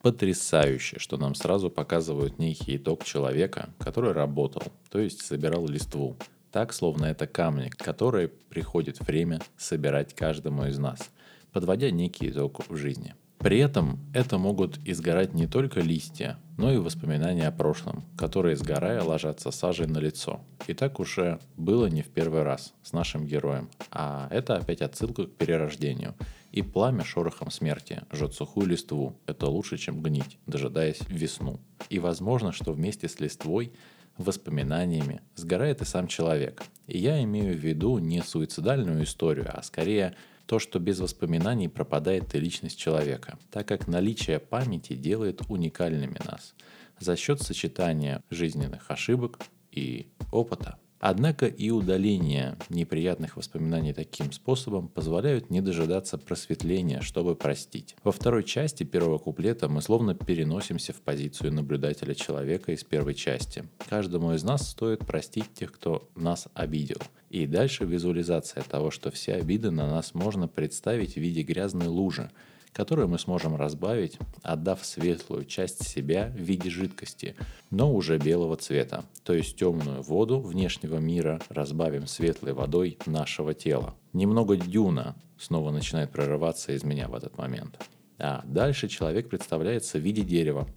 Потрясающе, 0.01 0.99
что 0.99 1.17
нам 1.17 1.35
сразу 1.35 1.69
показывают 1.69 2.39
некий 2.39 2.77
итог 2.77 3.03
человека, 3.03 3.71
который 3.77 4.13
работал, 4.13 4.63
то 4.89 4.99
есть 4.99 5.21
собирал 5.21 5.67
листву. 5.67 6.15
Так, 6.49 6.71
словно 6.71 7.07
это 7.07 7.27
камни, 7.27 7.67
которые 7.67 8.29
приходит 8.29 9.01
время 9.01 9.41
собирать 9.57 10.13
каждому 10.13 10.65
из 10.67 10.77
нас, 10.77 11.09
подводя 11.51 11.91
некий 11.91 12.29
итог 12.29 12.69
в 12.69 12.75
жизни. 12.77 13.15
При 13.37 13.59
этом 13.59 13.99
это 14.13 14.37
могут 14.37 14.79
сгорать 14.85 15.33
не 15.33 15.47
только 15.47 15.81
листья, 15.81 16.37
но 16.57 16.71
и 16.71 16.77
воспоминания 16.77 17.47
о 17.47 17.53
прошлом, 17.53 18.03
которые, 18.17 18.55
сгорая, 18.55 19.01
ложатся 19.01 19.51
сажей 19.51 19.87
на 19.87 19.97
лицо. 19.97 20.41
И 20.67 20.73
так 20.73 20.99
уже 20.99 21.39
было 21.55 21.87
не 21.87 22.01
в 22.01 22.07
первый 22.07 22.43
раз 22.43 22.73
с 22.81 22.93
нашим 22.93 23.25
героем, 23.25 23.69
а 23.91 24.27
это 24.31 24.55
опять 24.55 24.81
отсылка 24.81 25.25
к 25.25 25.31
перерождению. 25.31 26.15
И 26.51 26.61
пламя 26.61 27.03
шорохом 27.03 27.51
смерти 27.51 28.03
жжет 28.11 28.33
сухую 28.33 28.67
листву. 28.67 29.19
Это 29.25 29.47
лучше, 29.47 29.77
чем 29.77 30.01
гнить, 30.01 30.37
дожидаясь 30.47 31.01
весну. 31.07 31.59
И 31.89 31.99
возможно, 31.99 32.51
что 32.51 32.73
вместе 32.73 33.07
с 33.07 33.19
листвой 33.19 33.71
воспоминаниями 34.17 35.21
сгорает 35.35 35.81
и 35.81 35.85
сам 35.85 36.07
человек. 36.07 36.63
И 36.87 36.97
я 36.97 37.23
имею 37.23 37.53
в 37.55 37.59
виду 37.59 37.99
не 37.99 38.21
суицидальную 38.21 39.03
историю, 39.03 39.49
а 39.53 39.63
скорее 39.63 40.15
то, 40.45 40.57
что 40.57 40.79
без 40.79 40.99
воспоминаний 40.99 41.69
пропадает 41.69 42.33
и 42.33 42.39
личность 42.39 42.77
человека, 42.77 43.37
так 43.51 43.67
как 43.67 43.87
наличие 43.87 44.39
памяти 44.39 44.93
делает 44.93 45.41
уникальными 45.47 46.19
нас 46.25 46.55
за 46.99 47.15
счет 47.15 47.41
сочетания 47.41 48.23
жизненных 48.29 48.89
ошибок 48.89 49.39
и 49.71 50.07
опыта. 50.31 50.79
Однако 50.99 51.45
и 51.45 51.69
удаление 51.69 52.57
неприятных 52.69 53.37
воспоминаний 53.37 53.93
таким 53.93 54.31
способом 54.33 54.89
позволяют 54.89 55.49
не 55.49 55.61
дожидаться 55.61 56.17
просветления, 56.17 56.99
чтобы 57.01 57.35
простить. 57.35 57.95
Во 58.03 58.11
второй 58.11 58.43
части 58.43 58.83
первого 58.83 59.17
куплета 59.17 59.69
мы 59.69 59.81
словно 59.81 60.13
переносимся 60.13 60.91
в 60.91 60.97
позицию 60.97 61.53
наблюдателя 61.53 62.13
человека 62.13 62.73
из 62.73 62.83
первой 62.83 63.15
части. 63.15 63.63
Каждому 63.89 64.33
из 64.33 64.43
нас 64.43 64.69
стоит 64.69 65.05
простить 65.05 65.53
тех, 65.53 65.71
кто 65.71 66.09
нас 66.15 66.47
обидел. 66.53 66.97
И 67.29 67.47
дальше 67.47 67.85
визуализация 67.85 68.63
того, 68.63 68.91
что 68.91 69.09
все 69.11 69.35
обиды 69.35 69.71
на 69.71 69.87
нас 69.87 70.13
можно 70.13 70.47
представить 70.47 71.13
в 71.13 71.17
виде 71.17 71.43
грязной 71.43 71.87
лужи, 71.87 72.29
которую 72.73 73.07
мы 73.07 73.19
сможем 73.19 73.55
разбавить, 73.55 74.17
отдав 74.41 74.85
светлую 74.85 75.45
часть 75.45 75.87
себя 75.87 76.31
в 76.35 76.39
виде 76.39 76.69
жидкости, 76.69 77.35
но 77.71 77.93
уже 77.93 78.17
белого 78.17 78.55
цвета, 78.55 79.05
то 79.23 79.33
есть 79.33 79.57
темную 79.57 80.01
воду 80.01 80.39
внешнего 80.39 80.97
мира 80.97 81.41
разбавим 81.49 82.07
светлой 82.07 82.53
водой 82.53 82.97
нашего 83.05 83.53
тела. 83.53 83.95
Немного 84.13 84.55
дюна 84.55 85.15
снова 85.37 85.71
начинает 85.71 86.11
прорываться 86.11 86.71
из 86.71 86.83
меня 86.83 87.07
в 87.07 87.15
этот 87.15 87.37
момент. 87.37 87.79
А 88.17 88.41
дальше 88.45 88.89
человек 88.89 89.29
представляется 89.29 89.97
в 89.97 90.01
виде 90.01 90.21
дерева, 90.23 90.67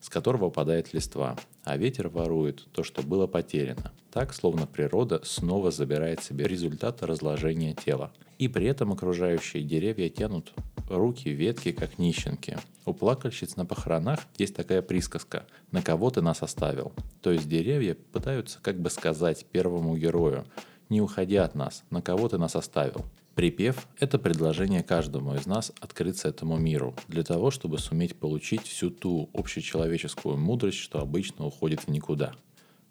с 0.00 0.08
которого 0.08 0.50
падает 0.50 0.94
листва, 0.94 1.36
а 1.64 1.76
ветер 1.76 2.08
ворует 2.08 2.66
то, 2.72 2.82
что 2.82 3.02
было 3.02 3.26
потеряно. 3.26 3.92
Так, 4.10 4.32
словно 4.32 4.66
природа 4.66 5.20
снова 5.24 5.70
забирает 5.70 6.22
себе 6.22 6.46
результаты 6.46 7.06
разложения 7.06 7.74
тела. 7.74 8.12
И 8.38 8.48
при 8.48 8.66
этом 8.66 8.92
окружающие 8.92 9.62
деревья 9.62 10.08
тянут 10.08 10.52
руки, 10.88 11.30
ветки, 11.30 11.72
как 11.72 11.98
нищенки. 11.98 12.58
У 12.84 12.92
плакальщиц 12.92 13.56
на 13.56 13.64
похоронах 13.64 14.20
есть 14.38 14.54
такая 14.54 14.82
присказка 14.82 15.46
«на 15.72 15.82
кого 15.82 16.10
ты 16.10 16.22
нас 16.22 16.42
оставил?». 16.42 16.92
То 17.22 17.32
есть 17.32 17.48
деревья 17.48 17.94
пытаются 17.94 18.58
как 18.60 18.80
бы 18.80 18.90
сказать 18.90 19.46
первому 19.50 19.96
герою 19.96 20.44
«не 20.88 21.00
уходи 21.00 21.36
от 21.36 21.54
нас, 21.54 21.84
на 21.90 22.02
кого 22.02 22.28
ты 22.28 22.38
нас 22.38 22.54
оставил?». 22.54 23.04
Припев– 23.34 23.86
это 24.00 24.18
предложение 24.18 24.82
каждому 24.82 25.34
из 25.34 25.44
нас 25.44 25.70
открыться 25.80 26.28
этому 26.28 26.56
миру, 26.56 26.94
для 27.08 27.22
того, 27.22 27.50
чтобы 27.50 27.78
суметь 27.78 28.16
получить 28.16 28.62
всю 28.62 28.90
ту 28.90 29.28
общечеловеческую 29.34 30.38
мудрость, 30.38 30.78
что 30.78 31.00
обычно 31.00 31.44
уходит 31.44 31.80
в 31.80 31.88
никуда. 31.88 32.34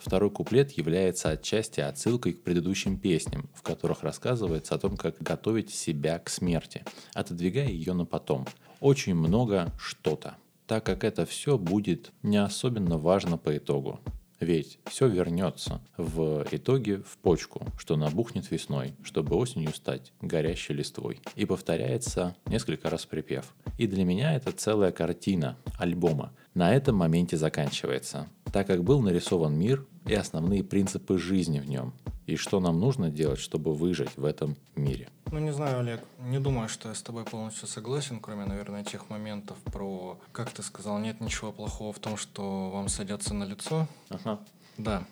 Второй 0.06 0.30
куплет 0.30 0.72
является 0.74 1.32
отчасти 1.32 1.80
отсылкой 1.80 2.34
к 2.34 2.44
предыдущим 2.44 3.00
песням, 3.00 3.50
в 3.56 3.64
которых 3.64 4.04
рассказывается 4.04 4.76
о 4.76 4.78
том, 4.78 4.98
как 4.98 5.20
готовить 5.20 5.72
себя 5.74 6.20
к 6.20 6.30
смерти, 6.30 6.84
отодвигая 7.16 7.70
ее 7.70 7.94
на 7.94 8.06
потом. 8.06 8.46
Очень 8.82 9.16
много 9.16 9.74
что-то, 9.80 10.36
так 10.68 10.86
как 10.86 11.04
это 11.04 11.26
все 11.26 11.58
будет 11.58 12.12
не 12.22 12.38
особенно 12.38 13.00
важно 13.00 13.40
по 13.40 13.58
итогу. 13.58 14.00
Ведь 14.46 14.78
все 14.86 15.08
вернется 15.08 15.82
в 15.98 16.46
итоге 16.52 16.98
в 17.00 17.18
почку, 17.18 17.66
что 17.80 17.96
набухнет 17.96 18.52
весной, 18.52 18.94
чтобы 19.02 19.36
осенью 19.38 19.74
стать 19.74 20.14
горящей 20.22 20.76
листвой. 20.76 21.20
И 21.36 21.46
повторяется 21.46 22.36
несколько 22.46 22.92
раз 22.92 23.08
припев. 23.08 23.56
И 23.80 23.88
для 23.88 24.04
меня 24.06 24.36
это 24.36 24.52
целая 24.52 24.92
картина 24.92 25.58
альбома. 25.80 26.32
На 26.54 26.76
этом 26.76 26.96
моменте 26.96 27.38
заканчивается, 27.38 28.28
так 28.54 28.68
как 28.68 28.84
был 28.84 29.02
нарисован 29.02 29.58
мир 29.58 29.84
и 30.06 30.14
основные 30.14 30.64
принципы 30.64 31.18
жизни 31.18 31.60
в 31.60 31.68
нем, 31.68 31.96
и 32.28 32.36
что 32.36 32.60
нам 32.60 32.80
нужно 32.80 33.10
делать, 33.10 33.40
чтобы 33.40 33.74
выжить 33.74 34.16
в 34.16 34.26
этом 34.26 34.58
мире. 34.76 35.10
Ну, 35.36 35.42
не 35.42 35.52
знаю, 35.52 35.80
Олег, 35.80 36.02
не 36.20 36.40
думаю, 36.40 36.70
что 36.70 36.88
я 36.88 36.96
с 36.96 37.02
тобой 37.02 37.26
полностью 37.26 37.68
согласен, 37.68 38.22
кроме, 38.22 38.46
наверное, 38.46 38.86
тех 38.86 39.10
моментов 39.10 39.58
про, 39.66 40.18
как 40.32 40.50
ты 40.52 40.64
сказал, 40.64 40.98
нет 40.98 41.20
ничего 41.20 41.52
плохого 41.52 41.92
в 41.92 42.00
том, 42.00 42.16
что 42.16 42.70
вам 42.70 42.88
садятся 42.88 43.34
на 43.34 43.44
лицо. 43.44 43.86
Ага. 44.08 44.40
Да, 44.78 45.04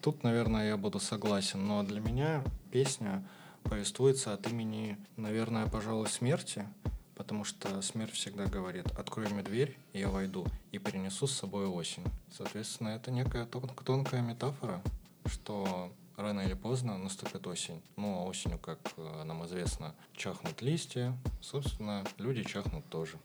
тут, 0.00 0.22
наверное, 0.22 0.68
я 0.68 0.76
буду 0.76 1.00
согласен, 1.00 1.66
но 1.66 1.82
для 1.82 2.00
меня 2.00 2.44
песня 2.70 3.26
повествуется 3.64 4.32
от 4.32 4.46
имени, 4.46 4.96
наверное, 5.16 5.66
пожалуй, 5.66 6.06
смерти, 6.06 6.68
потому 7.16 7.42
что 7.42 7.82
смерть 7.82 8.12
всегда 8.12 8.46
говорит 8.46 8.86
«открой 8.96 9.28
мне 9.28 9.42
дверь, 9.42 9.76
я 9.92 10.08
войду, 10.08 10.46
и 10.70 10.78
перенесу 10.78 11.26
с 11.26 11.36
собой 11.36 11.66
осень». 11.66 12.04
Соответственно, 12.30 12.90
это 12.90 13.10
некая 13.10 13.44
тонкая 13.44 14.22
метафора, 14.22 14.80
что 15.26 15.90
рано 16.16 16.40
или 16.40 16.54
поздно 16.54 16.96
наступит 16.98 17.46
осень. 17.46 17.82
Ну, 17.96 18.18
а 18.18 18.24
осенью, 18.24 18.58
как 18.58 18.78
э, 18.96 19.22
нам 19.24 19.44
известно, 19.46 19.94
чахнут 20.14 20.62
листья. 20.62 21.16
Собственно, 21.40 22.04
люди 22.18 22.42
чахнут 22.44 22.88
тоже. 22.88 23.18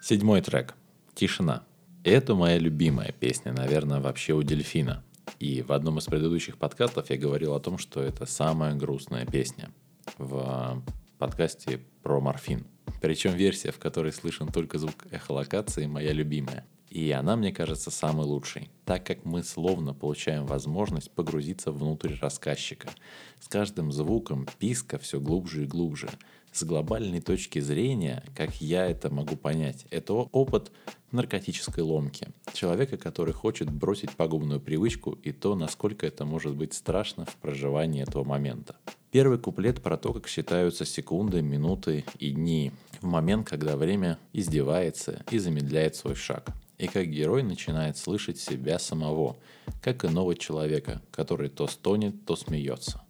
Седьмой 0.00 0.40
трек. 0.40 0.74
Тишина. 1.14 1.64
Это 2.04 2.36
моя 2.36 2.58
любимая 2.58 3.10
песня, 3.10 3.52
наверное, 3.52 4.00
вообще 4.00 4.34
у 4.34 4.42
Дельфина. 4.42 5.02
И 5.40 5.62
в 5.62 5.72
одном 5.72 5.98
из 5.98 6.04
предыдущих 6.04 6.56
подкастов 6.56 7.10
я 7.10 7.16
говорил 7.16 7.54
о 7.54 7.60
том, 7.60 7.78
что 7.78 8.00
это 8.00 8.24
самая 8.24 8.74
грустная 8.74 9.26
песня 9.26 9.72
в 10.18 10.82
подкасте 11.18 11.80
про 12.02 12.20
морфин. 12.20 12.66
Причем 13.00 13.32
версия, 13.34 13.72
в 13.72 13.78
которой 13.78 14.12
слышен 14.12 14.48
только 14.48 14.78
звук 14.78 15.06
эхолокации, 15.10 15.86
моя 15.86 16.12
любимая. 16.12 16.66
И 16.88 17.10
она, 17.10 17.36
мне 17.36 17.52
кажется, 17.52 17.90
самой 17.90 18.26
лучшей, 18.26 18.70
так 18.84 19.04
как 19.04 19.24
мы 19.24 19.42
словно 19.42 19.92
получаем 19.92 20.46
возможность 20.46 21.10
погрузиться 21.10 21.72
внутрь 21.72 22.14
рассказчика. 22.20 22.88
С 23.40 23.48
каждым 23.48 23.92
звуком 23.92 24.46
писка 24.58 24.98
все 24.98 25.20
глубже 25.20 25.64
и 25.64 25.66
глубже. 25.66 26.08
С 26.52 26.62
глобальной 26.62 27.20
точки 27.20 27.58
зрения, 27.58 28.24
как 28.34 28.62
я 28.62 28.86
это 28.86 29.12
могу 29.12 29.36
понять, 29.36 29.84
это 29.90 30.14
опыт 30.14 30.72
наркотической 31.10 31.82
ломки. 31.82 32.28
Человека, 32.54 32.96
который 32.96 33.34
хочет 33.34 33.70
бросить 33.70 34.12
пагубную 34.12 34.60
привычку 34.60 35.18
и 35.22 35.32
то, 35.32 35.54
насколько 35.54 36.06
это 36.06 36.24
может 36.24 36.54
быть 36.54 36.72
страшно 36.72 37.26
в 37.26 37.36
проживании 37.36 38.02
этого 38.02 38.24
момента. 38.24 38.76
Первый 39.16 39.38
куплет 39.38 39.82
про 39.82 39.96
то, 39.96 40.12
как 40.12 40.28
считаются 40.28 40.84
секунды, 40.84 41.40
минуты 41.40 42.04
и 42.18 42.32
дни 42.32 42.70
в 43.00 43.06
момент, 43.06 43.48
когда 43.48 43.74
время 43.74 44.18
издевается 44.34 45.24
и 45.30 45.38
замедляет 45.38 45.96
свой 45.96 46.14
шаг. 46.14 46.50
И 46.76 46.86
как 46.86 47.06
герой 47.06 47.42
начинает 47.42 47.96
слышать 47.96 48.38
себя 48.38 48.78
самого, 48.78 49.38
как 49.80 50.04
иного 50.04 50.36
человека, 50.36 51.00
который 51.10 51.48
то 51.48 51.66
стонет, 51.66 52.26
то 52.26 52.36
смеется. 52.36 53.06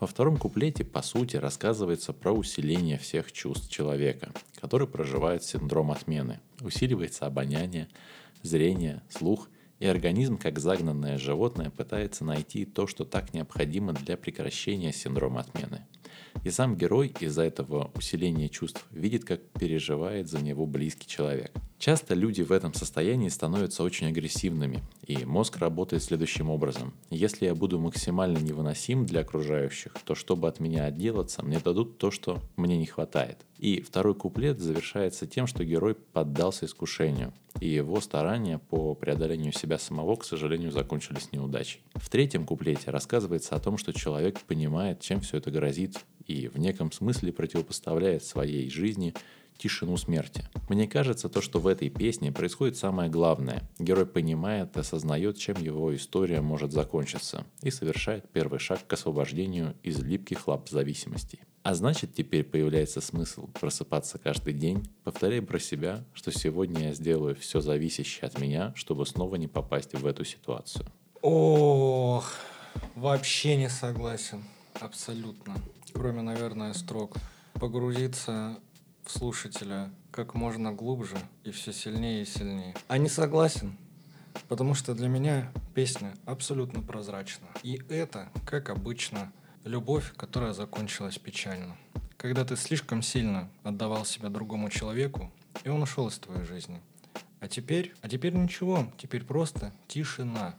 Во 0.00 0.06
втором 0.06 0.38
куплете, 0.38 0.82
по 0.82 1.02
сути, 1.02 1.36
рассказывается 1.36 2.14
про 2.14 2.32
усиление 2.32 2.96
всех 2.96 3.30
чувств 3.30 3.70
человека, 3.70 4.32
который 4.62 4.88
проживает 4.88 5.44
синдром 5.44 5.90
отмены. 5.90 6.40
Усиливается 6.62 7.26
обоняние, 7.26 7.88
зрение, 8.40 9.02
слух, 9.10 9.50
и 9.80 9.86
организм, 9.86 10.38
как 10.38 10.58
загнанное 10.58 11.18
животное, 11.18 11.70
пытается 11.70 12.24
найти 12.24 12.64
то, 12.64 12.86
что 12.86 13.04
так 13.04 13.34
необходимо 13.34 13.92
для 13.92 14.16
прекращения 14.16 14.92
синдрома 14.92 15.40
отмены. 15.40 15.86
И 16.44 16.50
сам 16.50 16.76
герой 16.76 17.14
из-за 17.20 17.42
этого 17.42 17.90
усиления 17.94 18.48
чувств 18.48 18.84
видит, 18.90 19.24
как 19.24 19.40
переживает 19.58 20.28
за 20.28 20.42
него 20.42 20.66
близкий 20.66 21.06
человек. 21.06 21.52
Часто 21.78 22.14
люди 22.14 22.42
в 22.42 22.50
этом 22.50 22.72
состоянии 22.72 23.28
становятся 23.28 23.82
очень 23.82 24.06
агрессивными, 24.06 24.82
и 25.06 25.24
мозг 25.24 25.58
работает 25.58 26.02
следующим 26.02 26.50
образом. 26.50 26.94
Если 27.10 27.46
я 27.46 27.54
буду 27.54 27.78
максимально 27.78 28.38
невыносим 28.38 29.04
для 29.04 29.20
окружающих, 29.20 29.92
то 30.04 30.14
чтобы 30.14 30.48
от 30.48 30.60
меня 30.60 30.84
отделаться, 30.84 31.42
мне 31.44 31.58
дадут 31.58 31.98
то, 31.98 32.10
что 32.10 32.40
мне 32.56 32.78
не 32.78 32.86
хватает. 32.86 33.38
И 33.58 33.80
второй 33.82 34.14
куплет 34.14 34.60
завершается 34.60 35.26
тем, 35.26 35.46
что 35.46 35.64
герой 35.64 35.94
поддался 35.94 36.66
искушению, 36.66 37.32
и 37.64 37.68
его 37.68 37.98
старания 38.02 38.58
по 38.58 38.94
преодолению 38.94 39.52
себя 39.52 39.78
самого, 39.78 40.16
к 40.16 40.24
сожалению, 40.24 40.70
закончились 40.70 41.32
неудачей. 41.32 41.80
В 41.94 42.10
третьем 42.10 42.44
куплете 42.44 42.90
рассказывается 42.90 43.56
о 43.56 43.58
том, 43.58 43.78
что 43.78 43.94
человек 43.94 44.38
понимает, 44.40 45.00
чем 45.00 45.20
все 45.20 45.38
это 45.38 45.50
грозит, 45.50 45.96
и 46.26 46.48
в 46.48 46.58
неком 46.58 46.92
смысле 46.92 47.32
противопоставляет 47.32 48.24
своей 48.24 48.70
жизни 48.70 49.14
тишину 49.56 49.96
смерти. 49.96 50.44
Мне 50.68 50.88
кажется, 50.88 51.28
то, 51.28 51.40
что 51.40 51.60
в 51.60 51.66
этой 51.66 51.88
песне 51.88 52.32
происходит 52.32 52.76
самое 52.76 53.10
главное. 53.10 53.62
Герой 53.78 54.06
понимает 54.06 54.76
и 54.76 54.80
осознает, 54.80 55.38
чем 55.38 55.62
его 55.62 55.94
история 55.94 56.40
может 56.40 56.72
закончиться, 56.72 57.46
и 57.62 57.70
совершает 57.70 58.28
первый 58.30 58.58
шаг 58.58 58.86
к 58.86 58.92
освобождению 58.92 59.74
из 59.82 60.00
липких 60.00 60.48
лап 60.48 60.68
зависимостей. 60.68 61.40
А 61.62 61.74
значит, 61.74 62.14
теперь 62.14 62.44
появляется 62.44 63.00
смысл 63.00 63.46
просыпаться 63.48 64.18
каждый 64.18 64.52
день, 64.52 64.86
повторяя 65.02 65.40
про 65.40 65.58
себя, 65.58 66.04
что 66.12 66.30
сегодня 66.30 66.88
я 66.88 66.94
сделаю 66.94 67.34
все 67.36 67.60
зависящее 67.60 68.26
от 68.26 68.38
меня, 68.38 68.72
чтобы 68.76 69.06
снова 69.06 69.36
не 69.36 69.48
попасть 69.48 69.94
в 69.94 70.06
эту 70.06 70.24
ситуацию. 70.24 70.86
Ох, 71.22 72.34
вообще 72.94 73.56
не 73.56 73.70
согласен. 73.70 74.44
Абсолютно. 74.78 75.56
Кроме, 75.94 76.22
наверное, 76.22 76.72
строк. 76.74 77.16
Погрузиться 77.54 78.58
в 79.04 79.10
слушателя 79.10 79.90
как 80.10 80.34
можно 80.34 80.72
глубже 80.72 81.16
и 81.44 81.50
все 81.52 81.72
сильнее 81.72 82.22
и 82.22 82.26
сильнее. 82.26 82.74
А 82.88 82.98
не 82.98 83.08
согласен, 83.08 83.78
потому 84.48 84.74
что 84.74 84.94
для 84.94 85.08
меня 85.08 85.52
песня 85.74 86.14
абсолютно 86.26 86.82
прозрачна. 86.82 87.46
И 87.62 87.80
это, 87.88 88.28
как 88.44 88.70
обычно, 88.70 89.32
любовь, 89.64 90.12
которая 90.16 90.52
закончилась 90.52 91.18
печально. 91.18 91.76
Когда 92.16 92.44
ты 92.44 92.56
слишком 92.56 93.00
сильно 93.00 93.48
отдавал 93.62 94.04
себя 94.04 94.28
другому 94.30 94.70
человеку, 94.70 95.30
и 95.62 95.68
он 95.68 95.82
ушел 95.82 96.08
из 96.08 96.18
твоей 96.18 96.44
жизни. 96.44 96.80
А 97.40 97.46
теперь, 97.46 97.94
а 98.02 98.08
теперь 98.08 98.34
ничего, 98.34 98.92
теперь 98.98 99.24
просто 99.24 99.72
тишина. 99.86 100.56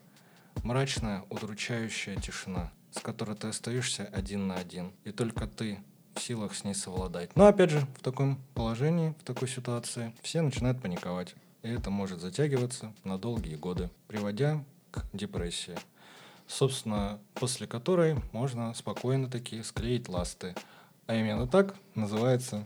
Мрачная, 0.64 1.24
удручающая 1.30 2.16
тишина, 2.16 2.72
с 2.96 3.02
которой 3.02 3.36
ты 3.36 3.48
остаешься 3.48 4.10
один 4.12 4.48
на 4.48 4.56
один. 4.56 4.94
И 5.04 5.12
только 5.12 5.48
ты 5.48 5.80
в 6.16 6.22
силах 6.22 6.56
с 6.56 6.64
ней 6.64 6.74
совладать. 6.74 7.36
Но 7.36 7.48
опять 7.48 7.70
же, 7.70 7.82
в 7.98 8.02
таком 8.02 8.40
положении, 8.54 9.14
в 9.20 9.24
такой 9.24 9.48
ситуации, 9.48 10.14
все 10.22 10.42
начинают 10.42 10.82
паниковать. 10.82 11.36
И 11.62 11.70
это 11.70 11.90
может 11.90 12.22
затягиваться 12.22 12.94
на 13.04 13.18
долгие 13.18 13.56
годы, 13.56 13.90
приводя 14.08 14.64
к 14.92 15.04
депрессии. 15.14 15.76
Собственно, 16.48 17.20
после 17.34 17.68
которой 17.68 18.18
можно 18.32 18.74
спокойно 18.74 19.30
таки 19.30 19.62
склеить 19.64 20.08
ласты. 20.08 20.56
А 21.08 21.16
именно 21.16 21.48
так 21.48 21.76
называется 21.96 22.66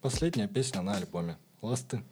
последняя 0.00 0.48
песня 0.48 0.82
на 0.82 0.96
альбоме 0.96 1.36
«Ласты». 1.62 2.02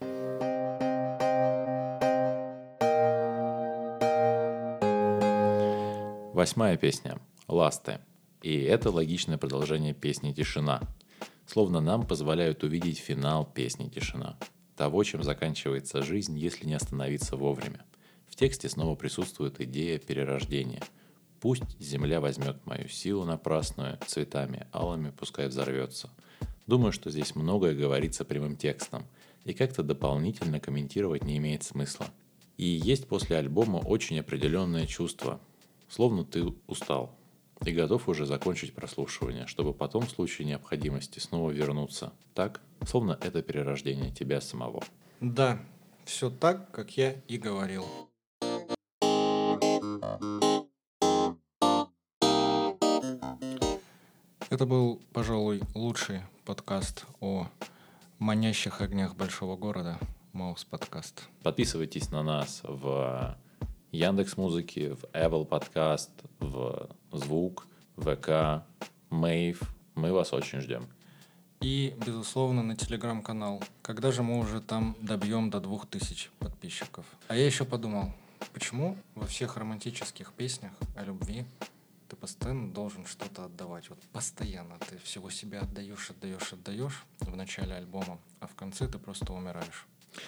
Восьмая 6.33 6.79
песня 6.79 7.19
«Ласты». 7.51 7.99
И 8.43 8.57
это 8.61 8.91
логичное 8.91 9.37
продолжение 9.37 9.93
песни 9.93 10.33
«Тишина». 10.33 10.81
Словно 11.47 11.81
нам 11.81 12.07
позволяют 12.07 12.63
увидеть 12.63 12.99
финал 12.99 13.45
песни 13.45 13.89
«Тишина». 13.89 14.39
Того, 14.77 15.03
чем 15.03 15.25
заканчивается 15.25 16.03
жизнь, 16.03 16.39
если 16.39 16.65
не 16.65 16.75
остановиться 16.75 17.37
вовремя. 17.37 17.85
В 18.29 18.37
тексте 18.37 18.69
снова 18.69 18.95
присутствует 18.95 19.61
идея 19.61 19.99
перерождения. 19.99 20.83
Пусть 21.41 21.79
земля 21.81 22.21
возьмет 22.21 22.65
мою 22.67 22.89
силу 22.89 23.25
напрасную, 23.25 23.99
цветами 24.07 24.67
алыми 24.73 25.11
пускай 25.11 25.49
взорвется. 25.49 26.09
Думаю, 26.67 26.93
что 26.93 27.11
здесь 27.11 27.35
многое 27.35 27.75
говорится 27.75 28.25
прямым 28.25 28.57
текстом, 28.57 29.05
и 29.45 29.53
как-то 29.53 29.83
дополнительно 29.83 30.61
комментировать 30.61 31.25
не 31.25 31.39
имеет 31.39 31.65
смысла. 31.65 32.07
И 32.57 32.65
есть 32.65 33.09
после 33.09 33.37
альбома 33.37 33.79
очень 33.79 34.21
определенное 34.21 34.87
чувство, 34.87 35.41
словно 35.89 36.25
ты 36.25 36.45
устал, 36.67 37.19
и 37.65 37.73
готов 37.73 38.09
уже 38.09 38.27
закончить 38.27 38.75
прослушивание, 38.75 39.47
чтобы 39.47 39.75
потом 39.75 40.07
в 40.07 40.11
случае 40.11 40.49
необходимости 40.49 41.19
снова 41.19 41.51
вернуться. 41.51 42.13
Так, 42.35 42.61
словно 42.87 43.19
это 43.21 43.43
перерождение 43.43 44.11
тебя 44.11 44.41
самого. 44.41 44.83
Да, 45.21 45.61
все 46.05 46.31
так, 46.31 46.71
как 46.71 46.97
я 46.97 47.13
и 47.29 47.37
говорил. 47.37 47.85
Это 54.49 54.67
был, 54.67 55.01
пожалуй, 55.13 55.61
лучший 55.75 56.23
подкаст 56.45 57.07
о 57.21 57.47
манящих 58.19 58.81
огнях 58.81 59.15
большого 59.15 59.57
города. 59.57 59.99
Маус 60.33 60.65
подкаст. 60.65 61.29
Подписывайтесь 61.43 62.11
на 62.11 62.23
нас 62.23 62.63
в 62.65 63.37
Яндекс 63.93 64.37
Музыки, 64.37 64.95
в 64.95 65.05
Apple 65.13 65.49
Podcast, 65.49 66.11
в 66.39 66.89
Звук, 67.11 67.67
ВК, 67.97 68.65
Мейв. 69.11 69.61
Мы 69.97 70.13
вас 70.13 70.33
очень 70.33 70.61
ждем. 70.61 70.89
И, 71.61 71.95
безусловно, 72.07 72.63
на 72.63 72.77
телеграм-канал. 72.77 73.63
Когда 73.83 74.13
же 74.13 74.23
мы 74.23 74.39
уже 74.39 74.61
там 74.61 74.97
добьем 75.03 75.51
до 75.51 75.61
двух 75.61 75.87
тысяч 75.87 76.31
подписчиков? 76.39 77.05
А 77.27 77.35
я 77.35 77.45
еще 77.45 77.65
подумал, 77.65 78.13
почему 78.55 78.97
во 79.17 79.27
всех 79.27 79.57
романтических 79.57 80.33
песнях 80.35 80.73
о 80.97 81.03
любви 81.03 81.45
ты 82.09 82.17
постоянно 82.17 82.73
должен 82.73 83.05
что-то 83.07 83.47
отдавать. 83.47 83.91
Вот 83.91 83.99
постоянно 84.13 84.79
ты 84.89 84.99
всего 84.99 85.31
себя 85.31 85.63
отдаешь, 85.63 86.11
отдаешь, 86.11 86.53
отдаешь 86.53 87.05
в 87.21 87.37
начале 87.37 87.75
альбома, 87.75 88.19
а 88.39 88.47
в 88.47 88.55
конце 88.55 88.87
ты 88.87 88.99
просто 88.99 89.33
умираешь 89.33 89.87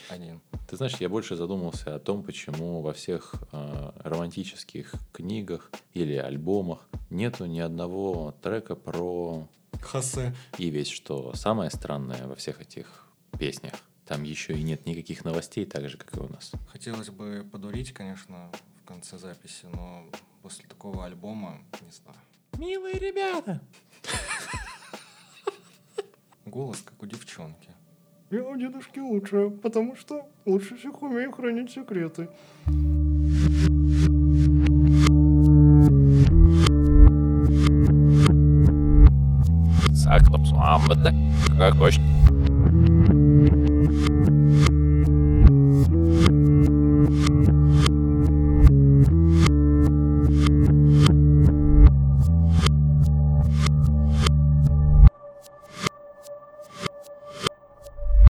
один. 0.08 0.40
Ты 0.68 0.76
знаешь, 0.76 0.96
я 0.96 1.08
больше 1.08 1.36
задумался 1.36 1.94
о 1.94 1.98
том, 1.98 2.22
почему 2.22 2.80
во 2.80 2.92
всех 2.92 3.34
э, 3.52 3.92
романтических 4.04 4.94
книгах 5.12 5.70
или 5.92 6.14
альбомах 6.14 6.88
нету 7.10 7.46
ни 7.46 7.60
одного 7.60 8.34
трека 8.42 8.74
про 8.74 9.48
Хосе. 9.80 10.34
И 10.58 10.70
ведь 10.70 10.88
что 10.88 11.34
самое 11.34 11.70
странное 11.70 12.26
во 12.26 12.34
всех 12.34 12.60
этих 12.60 13.06
песнях, 13.38 13.74
там 14.06 14.22
еще 14.22 14.54
и 14.54 14.62
нет 14.62 14.86
никаких 14.86 15.24
новостей, 15.24 15.64
так 15.64 15.88
же, 15.88 15.96
как 15.96 16.16
и 16.16 16.20
у 16.20 16.28
нас. 16.28 16.52
Хотелось 16.68 17.10
бы 17.10 17.46
подурить, 17.50 17.92
конечно, 17.92 18.50
в 18.82 18.86
конце 18.86 19.18
записи, 19.18 19.66
но 19.72 20.06
после 20.42 20.66
такого 20.66 21.04
альбома, 21.04 21.60
не 21.80 21.90
знаю. 21.90 22.18
Милые 22.58 22.98
ребята! 22.98 23.60
Голос, 26.44 26.82
как 26.82 27.02
у 27.02 27.06
девчонки. 27.06 27.70
Я 28.32 28.44
у 28.44 28.56
дедушки 28.56 28.98
лучше, 28.98 29.50
потому 29.50 29.94
что 29.94 30.22
лучше 30.46 30.78
всех 30.78 31.02
умею 31.02 31.32
хранить 31.32 31.70
секреты. 31.70 32.30
Саклапсуамбада, 39.94 41.14
как 41.58 41.74
хочешь. 41.74 42.11